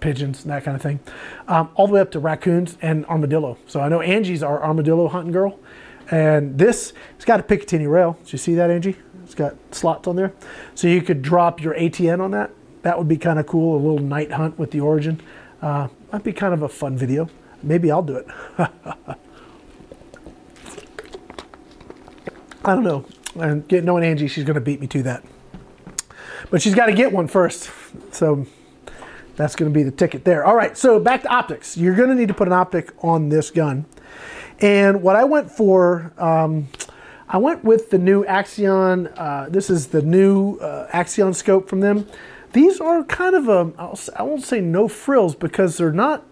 pigeons 0.00 0.42
and 0.42 0.50
that 0.52 0.64
kind 0.64 0.74
of 0.74 0.82
thing, 0.82 1.00
um, 1.48 1.70
all 1.74 1.86
the 1.86 1.94
way 1.94 2.00
up 2.00 2.10
to 2.10 2.18
raccoons 2.18 2.76
and 2.82 3.06
armadillo. 3.06 3.56
So 3.66 3.80
I 3.80 3.88
know 3.88 4.00
Angie's 4.00 4.42
our 4.42 4.62
armadillo 4.62 5.08
hunting 5.08 5.32
girl, 5.32 5.58
and 6.10 6.58
this 6.58 6.92
it's 7.16 7.24
got 7.24 7.40
a 7.40 7.42
Picatinny 7.42 7.90
rail. 7.90 8.18
Did 8.24 8.32
you 8.32 8.38
see 8.38 8.54
that, 8.56 8.70
Angie? 8.70 8.96
It's 9.24 9.34
got 9.34 9.54
slots 9.70 10.08
on 10.08 10.16
there, 10.16 10.32
so 10.74 10.88
you 10.88 11.00
could 11.00 11.22
drop 11.22 11.62
your 11.62 11.74
ATN 11.74 12.20
on 12.20 12.32
that. 12.32 12.50
That 12.82 12.98
would 12.98 13.08
be 13.08 13.16
kind 13.16 13.38
of 13.38 13.46
cool. 13.46 13.76
A 13.76 13.82
little 13.82 14.04
night 14.04 14.32
hunt 14.32 14.58
with 14.58 14.72
the 14.72 14.80
Origin. 14.80 15.20
Uh, 15.60 15.88
might 16.12 16.24
be 16.24 16.32
kind 16.32 16.52
of 16.52 16.62
a 16.62 16.68
fun 16.68 16.96
video. 16.96 17.28
Maybe 17.62 17.90
I'll 17.90 18.02
do 18.02 18.16
it. 18.16 18.26
I 22.64 22.74
don't 22.74 22.84
know. 22.84 23.06
And 23.36 23.66
get, 23.68 23.84
knowing 23.84 24.04
Angie, 24.04 24.28
she's 24.28 24.44
going 24.44 24.54
to 24.54 24.60
beat 24.60 24.80
me 24.80 24.86
to 24.88 25.02
that. 25.04 25.24
But 26.50 26.62
she's 26.62 26.74
got 26.74 26.86
to 26.86 26.92
get 26.92 27.12
one 27.12 27.28
first. 27.28 27.70
So 28.10 28.46
that's 29.36 29.56
going 29.56 29.72
to 29.72 29.74
be 29.74 29.82
the 29.82 29.90
ticket 29.90 30.24
there. 30.24 30.44
All 30.44 30.54
right, 30.54 30.76
so 30.76 31.00
back 31.00 31.22
to 31.22 31.28
optics. 31.28 31.76
You're 31.76 31.94
going 31.94 32.10
to 32.10 32.14
need 32.14 32.28
to 32.28 32.34
put 32.34 32.48
an 32.48 32.52
optic 32.52 32.92
on 33.02 33.28
this 33.28 33.50
gun. 33.50 33.86
And 34.60 35.02
what 35.02 35.16
I 35.16 35.24
went 35.24 35.50
for, 35.50 36.12
um, 36.18 36.68
I 37.28 37.38
went 37.38 37.64
with 37.64 37.90
the 37.90 37.98
new 37.98 38.24
Axeon. 38.24 39.12
Uh, 39.16 39.48
this 39.48 39.70
is 39.70 39.88
the 39.88 40.02
new 40.02 40.56
uh, 40.58 40.88
Axeon 40.92 41.34
scope 41.34 41.68
from 41.68 41.80
them. 41.80 42.06
These 42.52 42.80
are 42.80 43.02
kind 43.04 43.34
of 43.34 43.48
a, 43.48 43.72
I'll, 43.78 43.98
I 44.16 44.22
won't 44.22 44.44
say 44.44 44.60
no 44.60 44.86
frills 44.86 45.34
because 45.34 45.78
they're 45.78 45.92
not 45.92 46.24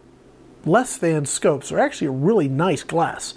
less 0.67 0.97
than 0.97 1.25
scopes. 1.25 1.71
They're 1.71 1.81
actually 1.81 2.09
a 2.09 2.13
really 2.13 2.49
nice 2.49 2.83
glass. 2.83 3.35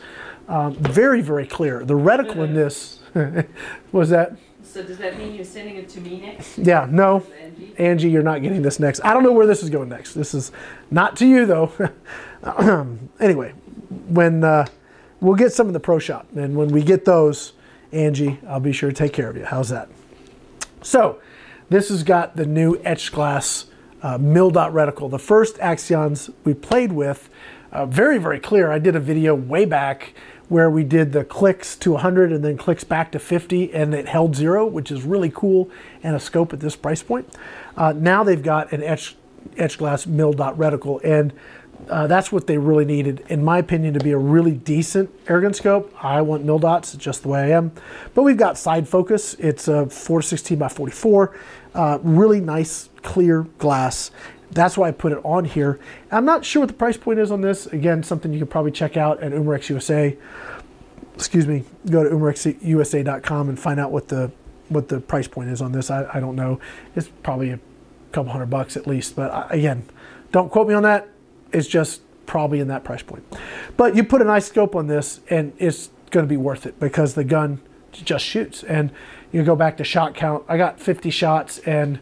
Um, 0.48 0.76
very, 0.76 1.22
very 1.22 1.48
clear. 1.48 1.86
The 1.86 1.94
reticle 1.94 2.44
in 2.44 2.54
this 2.54 3.00
was 3.92 4.10
that. 4.10 4.38
So 4.74 4.82
does 4.82 4.98
that 4.98 5.20
mean 5.20 5.36
you're 5.36 5.46
sending 5.46 5.76
it 5.76 5.88
to 5.90 6.02
me 6.02 6.20
next? 6.20 6.58
Yeah, 6.58 6.88
no, 6.90 7.24
Angie? 7.40 7.76
Angie, 7.78 8.10
you're 8.10 8.24
not 8.24 8.42
getting 8.42 8.64
this 8.64 8.80
next. 8.80 9.02
I 9.06 9.14
don't 9.14 9.22
know 9.22 9.32
where 9.32 9.46
this 9.46 9.62
is 9.62 9.70
going 9.70 9.88
next. 9.88 10.16
This 10.16 10.34
is 10.34 10.52
not 10.90 11.16
to 11.18 11.28
you 11.28 11.46
though. 11.46 11.72
anyway, 13.20 13.52
when 14.08 14.44
uh, 14.44 14.66
we'll 15.22 15.36
get 15.36 15.54
some 15.54 15.68
of 15.68 15.74
the 15.74 15.80
pro 15.80 16.00
shop, 16.00 16.26
and 16.36 16.58
when 16.58 16.70
we 16.70 16.82
get 16.82 17.06
those, 17.06 17.54
Angie, 17.92 18.40
I'll 18.48 18.60
be 18.60 18.72
sure 18.72 18.90
to 18.90 18.96
take 18.96 19.14
care 19.14 19.30
of 19.30 19.38
you. 19.38 19.46
How's 19.46 19.70
that? 19.70 19.90
So, 20.82 21.22
this 21.70 21.90
has 21.90 22.02
got 22.02 22.36
the 22.36 22.48
new 22.48 22.82
etched 22.84 23.12
glass 23.12 23.68
uh, 24.02 24.18
mil 24.18 24.50
dot 24.50 24.74
reticle. 24.74 25.08
The 25.08 25.20
first 25.20 25.58
Axeons 25.58 26.34
we 26.46 26.56
played 26.56 26.94
with, 26.94 27.30
uh, 27.72 27.86
very 27.86 28.18
very 28.18 28.40
clear. 28.40 28.72
I 28.72 28.80
did 28.80 28.96
a 28.96 29.00
video 29.00 29.36
way 29.36 29.66
back 29.66 30.16
where 30.50 30.70
we 30.70 30.84
did 30.84 31.14
the 31.14 31.24
clicks 31.24 31.76
to 31.78 31.94
100 31.94 32.32
and 32.32 32.44
then 32.44 32.58
clicks 32.58 32.84
back 32.84 33.12
to 33.12 33.20
50 33.20 33.74
and 33.74 33.94
it 33.94 34.08
held 34.08 34.36
zero, 34.36 34.66
which 34.66 34.92
is 34.92 35.04
really 35.04 35.32
cool 35.34 35.70
and 36.04 36.16
a 36.16 36.20
scope 36.20 36.54
at 36.54 36.60
this 36.60 36.76
price 36.76 37.02
point. 37.02 37.28
Uh, 37.78 37.94
now 37.94 38.24
they've 38.24 38.44
got 38.44 38.72
an 38.72 38.84
etched, 38.84 39.16
glass 39.78 40.06
mil 40.06 40.34
dot 40.34 40.58
reticle 40.58 41.04
and 41.04 41.34
uh, 41.90 42.08
that's 42.08 42.32
what 42.32 42.48
they 42.48 42.58
really 42.58 42.86
needed, 42.86 43.24
in 43.30 43.44
my 43.44 43.58
opinion, 43.58 43.94
to 43.94 44.00
be 44.00 44.12
a 44.12 44.18
really 44.18 44.54
decent 44.54 45.10
airgun 45.26 45.54
scope. 45.54 45.94
I 46.04 46.22
want 46.22 46.44
mil 46.44 46.60
dots, 46.60 46.94
just 46.94 47.24
the 47.24 47.30
way 47.30 47.42
I 47.42 47.50
am. 47.50 47.72
But 48.14 48.24
we've 48.24 48.38
got 48.38 48.58
side 48.58 48.88
focus. 48.88 49.34
It's 49.36 49.68
a 49.68 49.88
416 49.88 50.58
by 50.58 50.70
44, 50.70 51.38
uh, 51.76 52.00
really 52.02 52.40
nice, 52.40 52.90
clear 53.02 53.44
glass. 53.58 54.12
That's 54.54 54.78
why 54.78 54.90
I 54.90 54.92
put 54.92 55.12
it 55.12 55.20
on 55.24 55.46
here. 55.46 55.80
I'm 56.12 56.26
not 56.26 56.46
sure 56.46 56.62
what 56.62 56.68
the 56.68 56.74
price 56.74 56.98
point 56.98 57.20
is 57.20 57.32
on 57.32 57.42
this. 57.42 57.68
Again, 57.68 58.04
something 58.04 58.34
you 58.34 58.40
could 58.40 58.50
probably 58.50 58.72
check 58.72 58.98
out 58.98 59.22
at 59.22 59.32
Umarex 59.32 59.70
USA. 59.70 60.18
Excuse 61.16 61.48
me. 61.48 61.64
Go 61.90 62.04
to 62.04 62.10
umarexusa.com 62.10 63.50
and 63.50 63.60
find 63.60 63.80
out 63.80 63.92
what 63.92 64.08
the 64.08 64.32
what 64.70 64.88
the 64.88 65.00
price 65.00 65.28
point 65.28 65.50
is 65.50 65.62
on 65.62 65.72
this. 65.72 65.92
I, 65.92 66.08
I 66.14 66.20
don't 66.20 66.36
know. 66.36 66.60
It's 66.96 67.10
probably 67.22 67.52
a 67.52 67.60
couple 68.12 68.32
hundred 68.32 68.50
bucks 68.50 68.78
at 68.78 68.88
least. 68.88 69.16
But 69.16 69.32
I, 69.32 69.48
again, 69.52 69.86
don't 70.32 70.50
quote 70.50 70.68
me 70.68 70.74
on 70.74 70.84
that. 70.84 71.08
It's 71.52 71.68
just 71.68 72.02
probably 72.26 72.60
in 72.60 72.68
that 72.70 72.84
price 72.84 73.04
point. 73.04 73.24
But 73.78 73.96
you 73.96 74.04
put 74.04 74.22
a 74.22 74.26
nice 74.26 74.46
scope 74.48 74.76
on 74.76 74.88
this, 74.88 75.20
and 75.30 75.54
it's 75.58 75.90
going 76.10 76.26
to 76.26 76.30
be 76.30 76.38
worth 76.38 76.66
it 76.66 76.80
because 76.80 77.14
the 77.14 77.24
gun 77.24 77.62
just 77.92 78.26
shoots. 78.26 78.64
And 78.64 78.92
you 79.32 79.44
go 79.44 79.56
back 79.56 79.78
to 79.78 79.84
shot 79.84 80.16
count. 80.16 80.44
I 80.48 80.58
got 80.58 80.80
50 80.80 81.10
shots, 81.10 81.60
and 81.60 82.00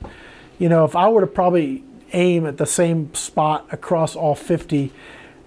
you 0.60 0.70
know 0.70 0.86
if 0.86 0.96
I 0.96 1.10
were 1.10 1.22
to 1.22 1.28
probably 1.28 1.84
aim 2.14 2.46
at 2.46 2.58
the 2.58 2.66
same 2.66 3.14
spot 3.14 3.68
across 3.72 4.16
all 4.16 4.36
50. 4.36 4.92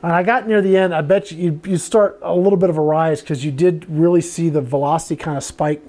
And 0.03 0.13
I 0.13 0.23
got 0.23 0.47
near 0.47 0.61
the 0.61 0.77
end, 0.77 0.95
I 0.95 1.01
bet 1.01 1.33
you 1.33 1.61
you, 1.65 1.79
start 1.79 2.19
a 2.23 2.35
little 2.35 2.59
bit 2.59 2.71
of 2.71 2.77
a 2.77 2.83
rise 2.83 3.21
because 3.21 3.45
you 3.45 3.51
did 3.51 3.87
really 3.89 4.21
see 4.21 4.51
the 4.51 4.61
velocity 4.61 5.17
kind 5.17 5.37
of 5.37 5.45
spike, 5.45 5.83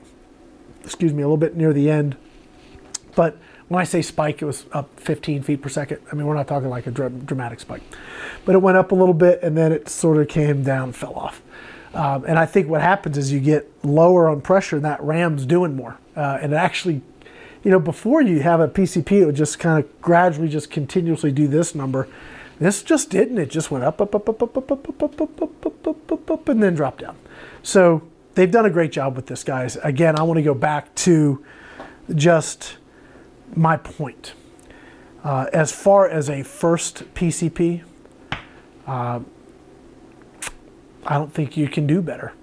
excuse 0.84 1.14
me, 1.14 1.22
a 1.22 1.26
little 1.26 1.38
bit 1.38 1.56
near 1.56 1.74
the 1.74 1.90
end. 1.90 2.16
But 3.16 3.38
when 3.68 3.82
I 3.82 3.84
say 3.84 4.02
spike, 4.02 4.42
it 4.42 4.46
was 4.46 4.66
up 4.72 5.00
15 5.00 5.44
feet 5.44 5.62
per 5.62 5.70
second. 5.70 6.00
I 6.12 6.16
mean, 6.16 6.26
we're 6.26 6.36
not 6.36 6.48
talking 6.48 6.70
like 6.70 6.88
a 6.88 6.92
dr- 6.92 7.26
dramatic 7.26 7.60
spike. 7.60 7.82
But 8.46 8.56
it 8.56 8.60
went 8.60 8.78
up 8.78 8.92
a 8.92 8.96
little 8.96 9.14
bit 9.14 9.42
and 9.42 9.58
then 9.58 9.72
it 9.72 9.90
sort 9.90 10.18
of 10.18 10.28
came 10.28 10.64
down, 10.64 10.92
fell 10.92 11.16
off. 11.16 11.42
Um, 11.94 12.26
and 12.28 12.38
I 12.38 12.46
think 12.46 12.68
what 12.68 12.82
happens 12.82 13.18
is 13.18 13.32
you 13.32 13.40
get 13.40 13.70
lower 13.84 14.28
on 14.28 14.42
pressure 14.42 14.76
and 14.76 14.86
that 14.86 15.02
ram's 15.02 15.46
doing 15.46 15.76
more. 15.76 15.98
Uh, 16.16 16.38
and 16.42 16.54
it 16.54 16.58
actually 16.58 17.02
you 17.66 17.72
know, 17.72 17.80
before 17.80 18.22
you 18.22 18.42
have 18.42 18.60
a 18.60 18.68
PCP, 18.68 19.12
it 19.22 19.26
would 19.26 19.36
just 19.36 19.58
kind 19.58 19.84
of 19.84 20.02
gradually 20.02 20.48
just 20.48 20.70
continuously 20.70 21.32
do 21.32 21.48
this 21.48 21.74
number. 21.74 22.08
This 22.60 22.84
just 22.84 23.10
didn't. 23.10 23.40
It 23.40 23.50
just 23.50 23.72
went 23.72 23.84
up, 23.84 24.00
up, 24.00 24.14
up, 24.14 24.30
up, 24.30 24.44
up, 24.44 24.56
up, 24.56 24.70
up, 24.70 24.88
up, 24.88 25.02
up, 25.02 25.22
up, 25.22 25.42
up, 25.42 25.66
up, 25.66 25.88
up, 25.88 26.12
up, 26.12 26.32
up, 26.32 26.48
and 26.48 26.62
then 26.62 26.76
dropped 26.76 27.02
down. 27.02 27.18
So 27.64 28.04
they've 28.36 28.52
done 28.52 28.66
a 28.68 28.70
great 28.70 28.92
job 28.92 29.16
with 29.16 29.26
this, 29.26 29.44
guys. 29.44 29.78
Again, 29.78 30.18
I 30.18 30.22
want 30.22 30.38
to 30.38 30.44
go 30.44 30.54
back 30.54 30.94
to 30.96 31.44
just 32.14 32.78
my 33.56 33.78
point. 33.78 34.36
Uh, 35.24 35.48
as 35.52 35.72
far 35.72 36.08
as 36.08 36.30
a 36.30 36.44
first 36.44 37.16
PCP, 37.16 37.82
uh, 38.86 39.22
I 41.08 41.14
don't 41.16 41.34
think 41.34 41.58
you 41.58 41.68
can 41.68 41.88
do 41.88 42.04
better. 42.04 42.34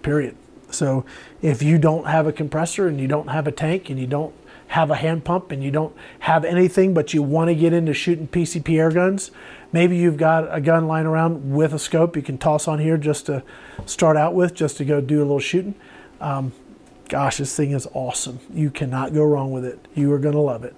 Period. 0.00 0.34
So 0.70 1.04
if 1.42 1.62
you 1.62 1.76
don't 1.76 2.06
have 2.06 2.26
a 2.26 2.32
compressor 2.32 2.88
and 2.88 2.98
you 2.98 3.06
don't 3.06 3.28
have 3.28 3.46
a 3.46 3.52
tank 3.52 3.90
and 3.90 4.00
you 4.00 4.06
don't 4.06 4.34
have 4.76 4.90
a 4.90 4.94
hand 4.94 5.24
pump 5.24 5.50
and 5.50 5.64
you 5.64 5.70
don't 5.70 5.96
have 6.18 6.44
anything 6.44 6.92
but 6.92 7.14
you 7.14 7.22
want 7.22 7.48
to 7.48 7.54
get 7.54 7.72
into 7.72 7.94
shooting 7.94 8.28
PCP 8.28 8.78
air 8.78 8.90
guns, 8.90 9.30
maybe 9.72 9.96
you've 9.96 10.18
got 10.18 10.54
a 10.54 10.60
gun 10.60 10.86
lying 10.86 11.06
around 11.06 11.54
with 11.54 11.72
a 11.72 11.78
scope 11.78 12.14
you 12.14 12.20
can 12.20 12.36
toss 12.36 12.68
on 12.68 12.78
here 12.78 12.98
just 12.98 13.24
to 13.24 13.42
start 13.86 14.18
out 14.18 14.34
with, 14.34 14.52
just 14.54 14.76
to 14.76 14.84
go 14.84 15.00
do 15.00 15.18
a 15.18 15.24
little 15.24 15.40
shooting. 15.40 15.74
Um, 16.20 16.52
gosh, 17.08 17.38
this 17.38 17.56
thing 17.56 17.70
is 17.70 17.88
awesome. 17.94 18.38
You 18.52 18.70
cannot 18.70 19.14
go 19.14 19.24
wrong 19.24 19.50
with 19.50 19.64
it. 19.64 19.78
You 19.94 20.12
are 20.12 20.18
going 20.18 20.34
to 20.34 20.40
love 20.40 20.62
it. 20.62 20.74